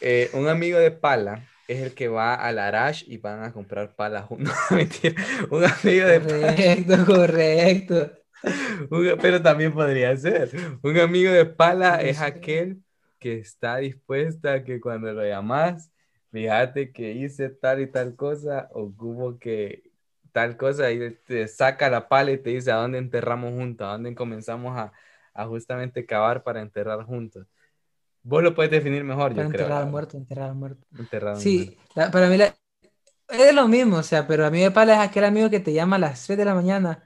Eh, 0.00 0.30
un 0.32 0.46
amigo 0.46 0.78
de 0.78 0.92
pala 0.92 1.44
es 1.66 1.82
el 1.82 1.92
que 1.92 2.06
va 2.06 2.36
al 2.36 2.60
Arash 2.60 3.02
y 3.08 3.18
van 3.18 3.42
a 3.42 3.52
comprar 3.52 3.96
pala 3.96 4.22
juntos. 4.22 4.54
Mentira. 4.70 5.20
Un 5.50 5.64
amigo 5.64 6.06
de 6.06 6.20
Correcto, 6.20 7.04
correcto. 7.04 8.12
pero 9.20 9.42
también 9.42 9.72
podría 9.72 10.16
ser. 10.16 10.52
Un 10.82 10.98
amigo 11.00 11.32
de 11.32 11.46
pala 11.46 12.00
es 12.00 12.20
aquel 12.20 12.80
que 13.18 13.40
está 13.40 13.78
dispuesto 13.78 14.48
a 14.48 14.62
que 14.62 14.80
cuando 14.80 15.12
lo 15.12 15.26
llamas, 15.26 15.90
fíjate 16.30 16.92
que 16.92 17.12
hice 17.12 17.50
tal 17.50 17.80
y 17.80 17.86
tal 17.90 18.16
cosa, 18.16 18.68
o 18.72 18.94
como 18.96 19.38
que 19.38 19.90
tal 20.32 20.56
cosa 20.56 20.90
y 20.90 21.14
te 21.26 21.48
saca 21.48 21.90
la 21.90 22.08
pala 22.08 22.32
y 22.32 22.38
te 22.38 22.50
dice 22.50 22.70
a 22.70 22.76
dónde 22.76 22.98
enterramos 22.98 23.52
juntos, 23.52 23.86
a 23.86 23.92
dónde 23.92 24.14
comenzamos 24.14 24.76
a, 24.76 24.92
a 25.34 25.46
justamente 25.46 26.06
cavar 26.06 26.42
para 26.42 26.60
enterrar 26.60 27.04
juntos. 27.04 27.46
Vos 28.22 28.42
lo 28.42 28.54
puedes 28.54 28.70
definir 28.70 29.04
mejor, 29.04 29.34
yo 29.34 29.36
creo. 29.36 29.46
Enterrar 29.46 29.82
al 29.82 29.90
muerto, 29.90 30.16
enterrar 30.16 30.50
al 30.50 30.54
muerto. 30.56 30.86
sí, 31.34 31.78
para 31.94 32.28
mí 32.28 32.38
es 33.28 33.54
lo 33.54 33.68
mismo, 33.68 33.96
o 33.96 34.02
sea, 34.02 34.26
pero 34.26 34.46
a 34.46 34.50
mí 34.50 34.60
me 34.60 34.70
pala 34.70 34.94
es 34.94 35.00
aquel 35.08 35.24
amigo 35.24 35.50
que 35.50 35.60
te 35.60 35.72
llama 35.72 35.96
a 35.96 35.98
las 35.98 36.24
3 36.24 36.38
de 36.38 36.44
la 36.44 36.54
mañana, 36.54 37.04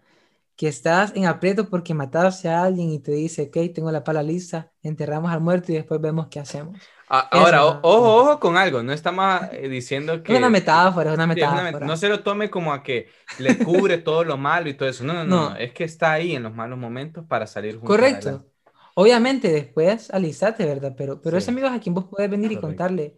que 0.57 0.69
estás 0.69 1.13
en 1.17 1.27
aprieto 1.27 1.69
porque 1.69 1.95
mataste 1.95 2.49
a 2.49 2.65
alguien 2.65 2.91
y 2.91 3.01
te 3.01 3.13
dice, 3.13 3.45
ok, 3.45 3.75
tengo 3.75 3.91
la 3.93 4.05
pala 4.05 4.23
lista, 4.23 4.73
enterramos 4.83 5.33
al 5.33 5.41
muerto 5.41 5.73
y 5.73 5.77
después 5.77 6.01
vemos 6.01 6.29
qué 6.29 6.41
hacemos. 6.41 6.79
Ahora, 7.15 7.67
ojo, 7.67 8.21
ojo 8.23 8.41
con 8.41 8.57
algo, 8.57 8.83
no 8.83 8.91
estamos 8.91 9.43
eh, 9.53 9.69
diciendo 9.69 10.23
que... 10.23 10.33
Es 10.33 10.39
una 10.39 10.49
metáfora, 10.49 11.11
es 11.11 11.17
una 11.17 11.27
metáfora. 11.27 11.87
no 11.87 11.95
se 11.99 12.09
lo 12.09 12.23
tome 12.23 12.49
como 12.49 12.73
a 12.73 12.83
que 12.83 13.11
le 13.39 13.59
cubre 13.59 13.99
todo 13.99 14.25
lo 14.25 14.39
malo 14.39 14.71
y 14.71 14.75
todo 14.75 14.89
eso. 14.89 15.05
No, 15.05 15.13
no, 15.13 15.25
no, 15.25 15.55
es 15.57 15.75
que 15.75 15.85
está 15.85 16.13
ahí 16.13 16.35
en 16.35 16.45
los 16.45 16.55
malos 16.55 16.79
momentos 16.79 17.27
para 17.27 17.47
salir 17.47 17.73
juntos. 17.73 17.89
Correcto. 17.89 18.47
Obviamente 18.95 19.53
después 19.53 20.11
alistate, 20.11 20.65
¿verdad? 20.65 20.95
Pero, 20.97 21.21
pero 21.21 21.37
ese 21.37 21.51
amigo 21.51 21.67
es 21.67 21.75
a 21.75 21.81
quien 21.81 21.95
vos 21.95 22.07
podés 22.07 22.31
venir 22.31 22.51
y 22.51 22.57
contarle, 22.57 23.15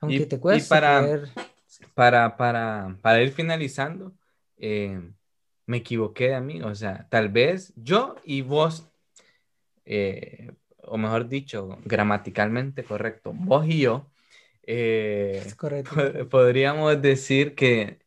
aunque 0.00 0.24
te 0.24 0.40
cueste. 0.40 0.64
Y 0.64 0.68
para, 0.70 1.20
para, 1.92 2.36
para, 2.38 2.96
para, 3.02 3.22
ir 3.22 3.32
finalizando, 3.32 4.14
eh, 4.56 4.98
me 5.66 5.76
equivoqué 5.76 6.28
de 6.28 6.36
amigo, 6.36 6.68
o 6.68 6.74
sea, 6.74 7.06
tal 7.10 7.28
vez 7.28 7.74
yo 7.76 8.14
y 8.24 8.40
vos... 8.40 8.88
Eh, 9.84 10.50
o 10.86 10.96
mejor 10.98 11.28
dicho, 11.28 11.78
gramaticalmente 11.84 12.84
correcto, 12.84 13.32
vos 13.34 13.66
y 13.66 13.80
yo, 13.80 14.10
eh, 14.62 15.44
podríamos 16.30 17.00
decir 17.00 17.54
que 17.54 18.00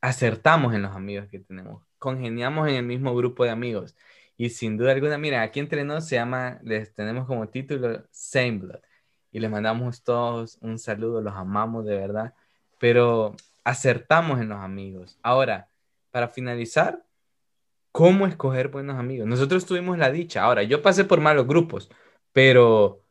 acertamos 0.00 0.74
en 0.74 0.82
los 0.82 0.94
amigos 0.94 1.28
que 1.28 1.40
tenemos, 1.40 1.82
congeniamos 1.98 2.68
en 2.68 2.74
el 2.76 2.84
mismo 2.84 3.14
grupo 3.14 3.44
de 3.44 3.50
amigos. 3.50 3.96
Y 4.36 4.50
sin 4.50 4.76
duda 4.76 4.92
alguna, 4.92 5.16
mira, 5.16 5.42
aquí 5.42 5.60
entre 5.60 5.84
nos 5.84 6.08
se 6.08 6.16
llama, 6.16 6.58
les 6.62 6.92
tenemos 6.94 7.26
como 7.26 7.48
título 7.48 8.04
Same 8.10 8.58
Blood. 8.58 8.80
Y 9.30 9.40
les 9.40 9.50
mandamos 9.50 10.02
todos 10.02 10.58
un 10.60 10.78
saludo, 10.78 11.20
los 11.20 11.34
amamos 11.34 11.84
de 11.86 11.96
verdad, 11.96 12.34
pero 12.78 13.34
acertamos 13.64 14.40
en 14.40 14.48
los 14.50 14.58
amigos. 14.58 15.18
Ahora, 15.22 15.68
para 16.10 16.28
finalizar, 16.28 17.04
cómo 17.94 18.26
escoger 18.26 18.70
buenos 18.70 18.98
amigos. 18.98 19.28
Nosotros 19.28 19.66
tuvimos 19.66 19.98
la 19.98 20.10
dicha. 20.10 20.42
Ahora, 20.42 20.64
yo 20.64 20.82
pasé 20.82 21.04
por 21.04 21.20
malos 21.20 21.46
grupos, 21.46 21.88
pero 22.32 23.04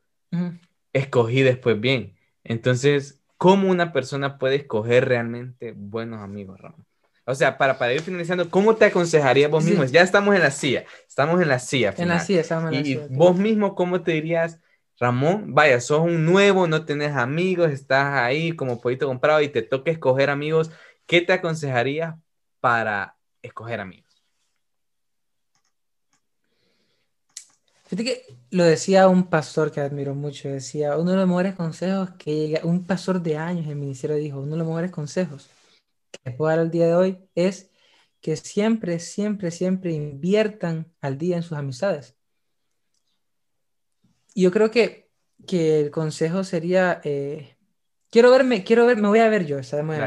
escogí 0.91 1.41
después 1.41 1.79
bien. 1.79 2.17
Entonces, 2.43 3.21
¿cómo 3.37 3.69
una 3.69 3.93
persona 3.93 4.37
puede 4.37 4.55
escoger 4.55 5.07
realmente 5.07 5.73
buenos 5.73 6.19
amigos, 6.19 6.59
Ramón? 6.59 6.85
O 7.23 7.33
sea, 7.33 7.57
para, 7.57 7.77
para 7.77 7.93
ir 7.93 8.01
finalizando, 8.01 8.49
¿cómo 8.49 8.75
te 8.75 8.83
aconsejarías 8.83 9.49
vos 9.49 9.63
mismo? 9.63 9.85
Ya 9.85 10.01
estamos 10.01 10.35
en 10.35 10.41
la 10.41 10.51
silla, 10.51 10.83
estamos 11.07 11.41
en 11.41 11.47
la 11.47 11.59
silla. 11.59 11.93
En 11.97 12.09
la 12.09 12.19
silla, 12.19 12.41
estamos 12.41 12.73
en 12.73 12.79
la 12.79 12.83
silla. 12.83 13.07
Y 13.09 13.15
vos 13.15 13.37
mismo, 13.37 13.75
¿cómo 13.75 14.03
te 14.03 14.11
dirías, 14.11 14.59
Ramón? 14.99 15.53
Vaya, 15.53 15.79
sos 15.79 16.01
un 16.01 16.25
nuevo, 16.25 16.67
no 16.67 16.83
tenés 16.83 17.15
amigos, 17.15 17.71
estás 17.71 18.15
ahí 18.15 18.51
como 18.51 18.81
poquito 18.81 19.07
comprado 19.07 19.41
y 19.41 19.47
te 19.47 19.61
toca 19.61 19.91
escoger 19.91 20.29
amigos. 20.29 20.71
¿Qué 21.05 21.21
te 21.21 21.31
aconsejarías 21.31 22.15
para 22.59 23.15
escoger 23.41 23.79
amigos? 23.79 24.02
Fíjate 27.95 28.05
que 28.05 28.35
lo 28.49 28.63
decía 28.63 29.07
un 29.07 29.25
pastor 29.25 29.71
que 29.71 29.79
admiro 29.79 30.15
mucho, 30.15 30.49
decía, 30.49 30.97
uno 30.97 31.11
de 31.11 31.17
los 31.17 31.27
mejores 31.27 31.53
consejos 31.53 32.09
que 32.17 32.35
llega, 32.35 32.61
un 32.63 32.85
pastor 32.87 33.21
de 33.21 33.37
años 33.37 33.65
en 33.65 33.71
el 33.73 33.75
ministerio 33.75 34.15
dijo, 34.15 34.39
uno 34.39 34.53
de 34.53 34.57
los 34.57 34.65
mejores 34.65 34.89
consejos 34.89 35.47
que 36.23 36.31
puedo 36.31 36.49
dar 36.49 36.57
al 36.57 36.71
día 36.71 36.87
de 36.87 36.95
hoy 36.95 37.19
es 37.35 37.69
que 38.19 38.35
siempre, 38.35 38.97
siempre, 38.97 39.51
siempre 39.51 39.91
inviertan 39.91 40.91
al 41.01 41.19
día 41.19 41.35
en 41.35 41.43
sus 41.43 41.55
amistades. 41.55 42.15
Yo 44.33 44.49
creo 44.49 44.71
que, 44.71 45.11
que 45.45 45.79
el 45.79 45.91
consejo 45.91 46.43
sería, 46.43 46.99
eh, 47.03 47.57
quiero 48.09 48.31
verme, 48.31 48.63
quiero 48.63 48.87
ver, 48.87 48.97
me 48.97 49.07
voy 49.07 49.19
a 49.19 49.29
ver 49.29 49.45
yo, 49.45 49.57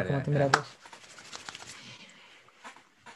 cómo 0.09 0.23
te 0.25 0.31
miras 0.33 0.51
vos. 0.51 0.67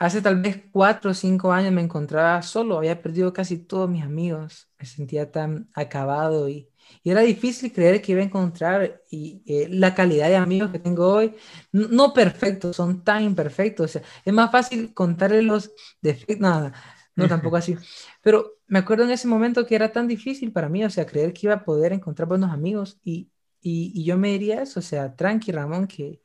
Hace 0.01 0.23
tal 0.23 0.43
vez 0.43 0.65
cuatro 0.73 1.13
o 1.13 1.15
cinco 1.15 1.53
años 1.53 1.73
me 1.75 1.83
encontraba 1.83 2.43
solo, 2.43 2.79
había 2.79 3.03
perdido 3.03 3.35
casi 3.35 3.59
todos 3.59 3.89
mis 3.91 4.03
amigos, 4.03 4.71
me 4.79 4.87
sentía 4.87 5.31
tan 5.31 5.69
acabado 5.75 6.49
y, 6.49 6.71
y 7.03 7.11
era 7.11 7.21
difícil 7.23 7.71
creer 7.73 8.01
que 8.03 8.13
iba 8.13 8.23
a 8.23 8.25
encontrar 8.25 9.03
y, 9.11 9.43
eh, 9.47 9.69
la 9.71 9.95
calidad 9.95 10.29
de 10.29 10.37
amigos 10.37 10.71
que 10.73 10.79
tengo 10.81 11.07
hoy, 11.13 11.35
no, 11.73 12.15
perfectos, 12.15 12.77
son 12.77 13.05
tan 13.05 13.25
imperfectos, 13.25 13.85
o 13.91 13.93
sea, 14.01 14.03
es 14.25 14.33
más 14.33 14.51
fácil 14.51 14.95
contarle 14.95 15.43
los 15.43 15.71
defectos, 16.01 16.39
nada, 16.41 16.73
no 17.15 17.29
tampoco 17.29 17.57
así, 17.57 17.77
pero 18.23 18.59
me 18.69 18.79
acuerdo 18.79 19.05
en 19.05 19.11
ese 19.11 19.29
momento 19.29 19.67
que 19.67 19.75
era 19.77 19.93
tan 19.93 20.09
difícil 20.09 20.51
para 20.53 20.71
mí, 20.71 20.85
o 20.85 20.91
sea, 20.91 21.07
creer 21.07 21.35
que 21.35 21.47
iba 21.47 21.55
a 21.57 21.65
poder 21.65 21.93
encontrar 21.93 22.29
buenos 22.29 22.51
amigos 22.53 22.99
y, 23.05 23.31
y, 23.61 23.93
y 23.95 24.05
yo 24.05 24.17
me 24.19 24.31
diría 24.33 24.63
eso, 24.63 24.81
o 24.81 24.83
sea, 24.83 25.15
tranqui 25.15 25.53
Ramón, 25.53 25.87
que 25.87 26.23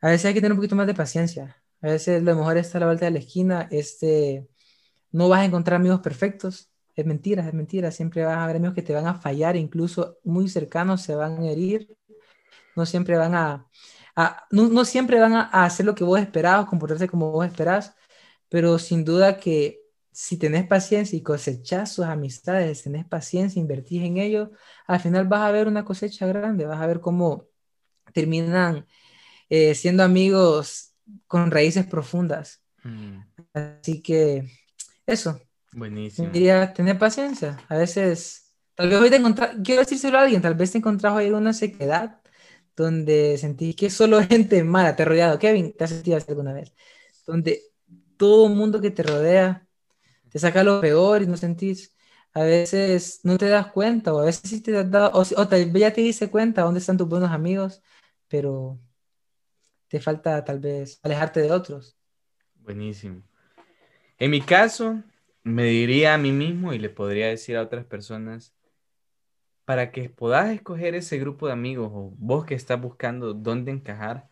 a 0.00 0.08
veces 0.10 0.26
hay 0.26 0.34
que 0.34 0.40
tener 0.40 0.52
un 0.52 0.58
poquito 0.58 0.76
más 0.76 0.86
de 0.86 0.94
paciencia 0.94 1.56
a 1.86 1.92
veces 1.92 2.22
lo 2.22 2.34
mejor 2.34 2.56
está 2.58 2.78
a 2.78 2.80
la 2.80 2.86
vuelta 2.86 3.04
de 3.06 3.12
la 3.12 3.18
esquina. 3.18 3.68
Este, 3.70 4.48
no 5.12 5.28
vas 5.28 5.40
a 5.40 5.44
encontrar 5.44 5.76
amigos 5.80 6.00
perfectos. 6.00 6.70
Es 6.94 7.06
mentira, 7.06 7.46
es 7.46 7.54
mentira. 7.54 7.90
Siempre 7.90 8.24
vas 8.24 8.36
a 8.36 8.44
haber 8.44 8.56
amigos 8.56 8.74
que 8.74 8.82
te 8.82 8.94
van 8.94 9.06
a 9.06 9.14
fallar, 9.14 9.56
incluso 9.56 10.18
muy 10.24 10.48
cercanos 10.48 11.02
se 11.02 11.14
van 11.14 11.42
a 11.42 11.50
herir. 11.50 11.96
No 12.74 12.86
siempre 12.86 13.16
van 13.16 13.34
a, 13.34 13.68
no, 14.50 14.84
siempre 14.84 15.20
van 15.20 15.34
a, 15.34 15.42
hacer 15.64 15.86
lo 15.86 15.94
que 15.94 16.04
vos 16.04 16.20
esperabas, 16.20 16.66
comportarse 16.66 17.08
como 17.08 17.30
vos 17.32 17.46
esperás, 17.46 17.94
pero 18.48 18.78
sin 18.78 19.04
duda 19.04 19.38
que 19.38 19.80
si 20.12 20.38
tenés 20.38 20.66
paciencia 20.66 21.16
y 21.16 21.22
cosechás 21.22 21.92
sus 21.92 22.06
amistades, 22.06 22.82
tenés 22.82 23.06
paciencia, 23.06 23.60
invertís 23.60 24.02
en 24.02 24.18
ellos, 24.18 24.50
al 24.86 25.00
final 25.00 25.28
vas 25.28 25.42
a 25.42 25.52
ver 25.52 25.68
una 25.68 25.84
cosecha 25.84 26.26
grande, 26.26 26.66
vas 26.66 26.80
a 26.80 26.86
ver 26.86 27.00
cómo 27.00 27.46
terminan 28.12 28.86
eh, 29.50 29.74
siendo 29.74 30.02
amigos 30.02 30.95
con 31.26 31.50
raíces 31.50 31.86
profundas. 31.86 32.62
Mm, 32.84 33.20
Así 33.54 34.02
que 34.02 34.44
eso, 35.06 35.40
buenísimo. 35.72 36.32
diría 36.32 36.72
tener 36.74 36.98
paciencia. 36.98 37.58
A 37.68 37.76
veces, 37.78 38.54
tal 38.74 38.88
vez 38.90 39.00
hoy 39.00 39.10
te 39.10 39.16
encontrar, 39.16 39.62
quiero 39.62 39.82
decírselo 39.82 40.18
a 40.18 40.22
alguien, 40.22 40.42
tal 40.42 40.54
vez 40.54 40.72
te 40.72 40.78
encontrás 40.78 41.14
hoy 41.14 41.26
en 41.26 41.34
una 41.34 41.52
sequedad 41.52 42.20
donde 42.76 43.38
sentís 43.38 43.76
que 43.76 43.90
solo 43.90 44.22
gente 44.28 44.64
mala 44.64 44.96
te 44.96 45.02
ha 45.04 45.06
rodeado. 45.06 45.38
Kevin, 45.38 45.74
¿te 45.76 45.84
has 45.84 45.90
sentido 45.90 46.18
así 46.18 46.26
alguna 46.30 46.52
vez? 46.54 46.74
Donde 47.26 47.62
todo 48.16 48.48
mundo 48.48 48.80
que 48.80 48.90
te 48.90 49.02
rodea 49.02 49.66
te 50.30 50.38
saca 50.38 50.64
lo 50.64 50.80
peor 50.80 51.22
y 51.22 51.26
no 51.26 51.36
sentís. 51.36 51.94
A 52.34 52.42
veces 52.42 53.20
no 53.24 53.38
te 53.38 53.48
das 53.48 53.72
cuenta, 53.72 54.12
o 54.14 54.20
a 54.20 54.24
veces 54.26 54.50
sí 54.50 54.60
te 54.60 54.76
has 54.76 54.90
dado, 54.90 55.10
o, 55.18 55.20
o 55.22 55.48
tal 55.48 55.70
vez 55.70 55.80
ya 55.80 55.92
te 55.92 56.02
diste 56.02 56.28
cuenta 56.30 56.62
dónde 56.62 56.80
están 56.80 56.96
tus 56.98 57.08
buenos 57.08 57.30
amigos, 57.30 57.82
pero 58.28 58.78
te 59.88 60.00
falta 60.00 60.44
tal 60.44 60.60
vez 60.60 61.00
alejarte 61.02 61.40
de 61.40 61.52
otros. 61.52 61.96
Buenísimo. 62.54 63.22
En 64.18 64.30
mi 64.30 64.40
caso, 64.40 65.02
me 65.42 65.64
diría 65.64 66.14
a 66.14 66.18
mí 66.18 66.32
mismo 66.32 66.72
y 66.72 66.78
le 66.78 66.90
podría 66.90 67.28
decir 67.28 67.56
a 67.56 67.62
otras 67.62 67.84
personas, 67.84 68.54
para 69.64 69.90
que 69.90 70.08
puedas 70.08 70.50
escoger 70.50 70.94
ese 70.94 71.18
grupo 71.18 71.46
de 71.46 71.52
amigos 71.52 71.90
o 71.92 72.14
vos 72.16 72.46
que 72.46 72.54
estás 72.54 72.80
buscando 72.80 73.34
dónde 73.34 73.72
encajar, 73.72 74.28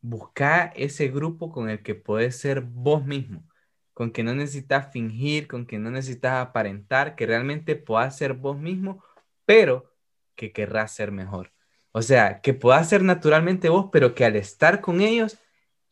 busca 0.00 0.66
ese 0.76 1.08
grupo 1.08 1.50
con 1.50 1.70
el 1.70 1.82
que 1.82 1.94
puedes 1.94 2.36
ser 2.36 2.60
vos 2.60 3.04
mismo, 3.04 3.48
con 3.94 4.10
que 4.10 4.22
no 4.22 4.34
necesitas 4.34 4.92
fingir, 4.92 5.48
con 5.48 5.66
que 5.66 5.78
no 5.78 5.90
necesitas 5.90 6.34
aparentar, 6.44 7.16
que 7.16 7.26
realmente 7.26 7.76
puedas 7.76 8.16
ser 8.16 8.34
vos 8.34 8.58
mismo, 8.58 9.02
pero 9.44 9.92
que 10.34 10.52
querrás 10.52 10.92
ser 10.92 11.12
mejor. 11.12 11.52
O 11.98 12.02
sea, 12.02 12.40
que 12.42 12.52
puedas 12.54 12.88
ser 12.90 13.02
naturalmente 13.02 13.70
vos, 13.70 13.86
pero 13.90 14.14
que 14.14 14.24
al 14.26 14.36
estar 14.36 14.80
con 14.82 15.00
ellos 15.00 15.38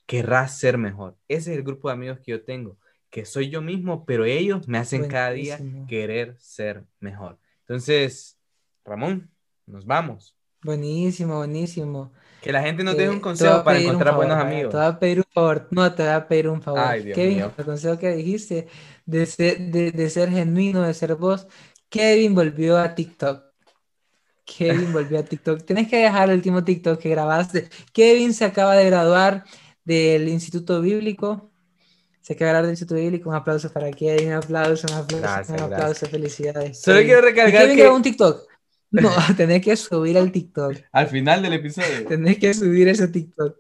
querrás 0.06 0.58
ser 0.58 0.76
mejor. 0.78 1.16
Ese 1.28 1.52
es 1.52 1.56
el 1.58 1.64
grupo 1.64 1.88
de 1.88 1.94
amigos 1.94 2.18
que 2.20 2.32
yo 2.32 2.44
tengo, 2.44 2.76
que 3.10 3.24
soy 3.24 3.48
yo 3.50 3.62
mismo, 3.62 4.04
pero 4.04 4.24
ellos 4.26 4.68
me 4.68 4.78
hacen 4.78 5.08
cada 5.08 5.30
día 5.30 5.56
Buenísimo. 5.56 5.86
querer 5.86 6.36
ser 6.38 6.84
mejor. 7.00 7.38
Entonces, 7.60 8.38
Ramón, 8.84 9.30
nos 9.66 9.86
vamos. 9.86 10.36
Buenísimo, 10.62 11.38
buenísimo. 11.38 12.12
Que 12.40 12.52
la 12.52 12.62
gente 12.62 12.84
nos 12.84 12.94
Eh, 12.94 12.98
deje 12.98 13.10
un 13.10 13.20
consejo 13.20 13.64
para 13.64 13.78
encontrar 13.78 14.14
favor, 14.14 14.26
buenos 14.26 14.44
amigos. 14.44 14.70
Te 14.72 14.76
voy 14.76 14.86
a 14.86 14.98
pedir 14.98 15.18
un 15.20 15.24
favor. 15.32 15.68
No, 15.70 15.94
te 15.94 16.02
voy 16.02 16.12
a 16.12 16.28
pedir 16.28 16.48
un 16.48 16.62
favor. 16.62 16.80
Ay, 16.80 17.02
Dios 17.02 17.14
Kevin, 17.16 17.36
mío. 17.38 17.52
el 17.56 17.64
consejo 17.64 17.98
que 17.98 18.10
dijiste 18.14 18.68
de 19.06 19.26
ser, 19.26 19.58
de, 19.58 19.92
de 19.92 20.10
ser 20.10 20.30
genuino, 20.30 20.82
de 20.82 20.94
ser 20.94 21.14
vos. 21.16 21.46
Kevin 21.88 22.34
volvió 22.34 22.78
a 22.78 22.94
TikTok. 22.94 23.43
Kevin 24.44 24.92
volvió 24.92 25.18
a 25.18 25.22
TikTok. 25.24 25.64
Tienes 25.64 25.88
que 25.88 25.96
dejar 25.98 26.28
el 26.30 26.37
último 26.37 26.62
TikTok 26.64 27.00
que 27.00 27.09
grabaste. 27.11 27.68
Kevin 27.92 28.35
se 28.35 28.44
acaba 28.44 28.76
de 28.76 28.85
graduar 28.87 29.44
del 29.85 30.28
Instituto 30.28 30.80
Bíblico. 30.80 31.50
Se 32.20 32.35
acaba 32.35 32.48
de 32.48 32.52
graduar 32.52 32.64
del 32.66 32.72
Instituto 32.72 33.00
Bíblico. 33.00 33.30
Un 33.30 33.37
aplauso 33.37 33.72
para 33.72 33.90
Kevin. 33.90 34.28
Un 34.28 34.35
aplauso, 34.35 34.87
un 34.88 34.94
aplauso, 34.94 35.22
Gracias, 35.22 35.48
un 35.50 35.57
gracias. 35.57 35.72
aplauso. 35.80 36.07
Felicidades. 36.07 36.80
Solo 36.80 36.96
Kevin. 36.98 37.07
quiero 37.09 37.20
Y 37.20 37.30
recalcar 37.30 37.61
Kevin 37.62 37.76
que 37.76 37.83
grabó 37.83 37.96
un 37.96 38.02
TikTok. 38.02 38.42
No, 38.90 39.11
tenés 39.37 39.62
que 39.64 39.76
subir 39.76 40.18
al 40.18 40.30
TikTok. 40.33 40.76
al 40.92 41.07
final 41.09 41.42
del 41.42 41.52
episodio. 41.54 42.07
Tenés 42.07 42.38
que 42.38 42.54
subir 42.54 42.88
ese 42.88 43.09
TikTok. 43.09 43.57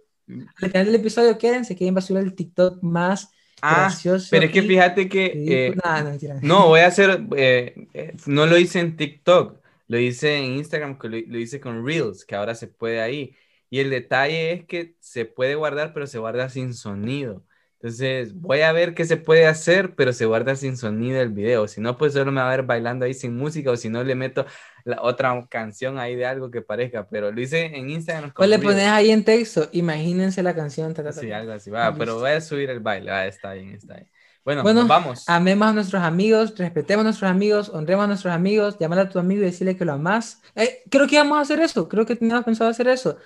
Al 0.62 0.70
final 0.70 0.86
del 0.86 0.94
episodio, 0.94 1.36
quédense, 1.36 1.76
Kevin 1.76 1.94
va 1.96 1.98
a 1.98 2.02
subir 2.02 2.22
el 2.22 2.34
TikTok 2.34 2.82
más 2.82 3.28
Ah, 3.66 3.86
gracioso. 3.88 4.26
pero 4.30 4.44
es 4.46 4.52
que 4.52 4.62
fíjate 4.62 5.08
que 5.08 5.32
eh, 5.34 5.74
no, 5.82 6.04
mentira. 6.04 6.38
no, 6.42 6.68
voy 6.68 6.80
a 6.80 6.86
hacer, 6.88 7.24
eh, 7.36 7.88
eh, 7.94 8.14
no 8.26 8.44
lo 8.46 8.58
hice 8.58 8.80
en 8.80 8.94
TikTok, 8.96 9.58
lo 9.86 9.98
hice 9.98 10.38
en 10.38 10.52
Instagram, 10.56 10.98
que 10.98 11.08
lo, 11.08 11.16
lo 11.26 11.38
hice 11.38 11.60
con 11.60 11.84
Reels, 11.86 12.24
que 12.24 12.34
ahora 12.34 12.54
se 12.54 12.68
puede 12.68 13.00
ahí. 13.00 13.36
Y 13.70 13.80
el 13.80 13.90
detalle 13.90 14.52
es 14.52 14.66
que 14.66 14.96
se 15.00 15.24
puede 15.24 15.54
guardar, 15.56 15.92
pero 15.94 16.06
se 16.06 16.18
guarda 16.18 16.48
sin 16.48 16.74
sonido. 16.74 17.44
Entonces, 17.80 18.34
voy 18.34 18.62
a 18.62 18.72
ver 18.72 18.94
qué 18.94 19.04
se 19.04 19.18
puede 19.18 19.46
hacer, 19.46 19.94
pero 19.94 20.12
se 20.14 20.24
guarda 20.24 20.56
sin 20.56 20.76
sonido 20.78 21.20
el 21.20 21.28
video. 21.30 21.68
Si 21.68 21.82
no, 21.82 21.98
pues 21.98 22.14
solo 22.14 22.32
me 22.32 22.40
va 22.40 22.48
a 22.48 22.56
ver 22.56 22.64
bailando 22.64 23.04
ahí 23.04 23.12
sin 23.12 23.36
música, 23.36 23.70
o 23.70 23.76
si 23.76 23.90
no, 23.90 24.02
le 24.02 24.14
meto 24.14 24.46
la 24.84 25.02
otra 25.02 25.46
canción 25.50 25.98
ahí 25.98 26.16
de 26.16 26.24
algo 26.24 26.50
que 26.50 26.62
parezca. 26.62 27.06
Pero 27.08 27.30
lo 27.30 27.40
hice 27.40 27.66
en 27.76 27.90
Instagram 27.90 28.32
O 28.36 28.46
le 28.46 28.58
pones 28.58 28.86
ahí 28.86 29.10
en 29.10 29.22
texto, 29.24 29.68
imagínense 29.72 30.42
la 30.42 30.54
canción. 30.54 30.94
ta, 30.94 31.02
ta, 31.04 31.14
ta, 31.14 31.20
Sí, 31.20 31.30
algo 31.30 31.52
así. 31.52 31.70
Va, 31.70 31.94
pero 31.98 32.18
voy 32.20 32.30
a 32.30 32.40
subir 32.40 32.70
el 32.70 32.80
baile. 32.80 33.10
Va, 33.10 33.26
está 33.26 33.52
bien, 33.52 33.70
está 33.70 33.96
bien. 33.96 34.10
Bueno, 34.44 34.62
Bueno, 34.62 34.80
nos 34.80 34.88
vamos. 34.88 35.24
Amemos 35.26 35.68
a 35.68 35.72
nuestros 35.72 36.02
amigos, 36.02 36.54
respetemos 36.58 37.00
a 37.00 37.04
nuestros 37.04 37.30
amigos, 37.30 37.70
honremos 37.70 38.04
a 38.04 38.08
nuestros 38.08 38.32
amigos, 38.34 38.76
llamar 38.78 38.98
a 38.98 39.08
tu 39.08 39.18
amigo 39.18 39.40
y 39.40 39.46
decirle 39.46 39.74
que 39.76 39.86
lo 39.86 39.94
amas. 39.94 40.42
Eh, 40.54 40.82
creo 40.90 41.06
que 41.06 41.14
íbamos 41.14 41.38
a 41.38 41.40
hacer 41.40 41.60
eso, 41.60 41.88
creo 41.88 42.04
que 42.04 42.14
teníamos 42.14 42.44
pensado 42.44 42.68
hacer 42.68 42.88
eso. 42.88 43.16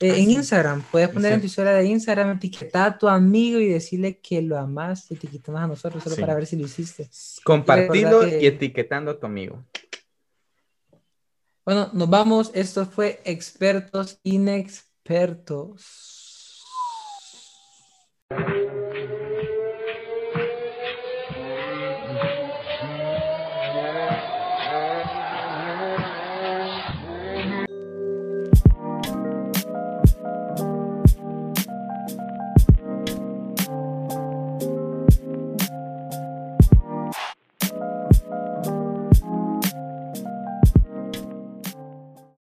Eh, 0.00 0.20
en. 0.22 0.30
Instagram, 0.30 0.82
puedes 0.92 1.08
poner 1.08 1.32
en 1.32 1.40
tu 1.40 1.46
historia 1.46 1.72
de 1.72 1.84
Instagram, 1.86 2.36
etiquetar 2.36 2.92
a 2.92 2.98
tu 2.98 3.08
amigo 3.08 3.58
y 3.58 3.66
decirle 3.68 4.18
que 4.18 4.42
lo 4.42 4.58
amas 4.58 5.10
y 5.10 5.14
etiquetarnos 5.14 5.62
a 5.62 5.66
nosotros 5.66 6.04
solo 6.04 6.14
Sí. 6.16 6.20
para 6.20 6.34
ver 6.34 6.46
si 6.46 6.56
lo 6.56 6.66
hiciste. 6.66 7.08
Recordar 7.44 8.30
que- 8.30 8.42
y 8.42 8.46
etiquetando 8.46 9.10
a 9.12 9.18
tu 9.18 9.24
amigo. 9.26 9.64
Bueno, 11.64 11.88
nos 11.94 12.08
vamos. 12.10 12.50
Esto 12.54 12.86
fue 12.86 13.20
Expertos 13.24 14.20
Inexpertos. 14.22 16.14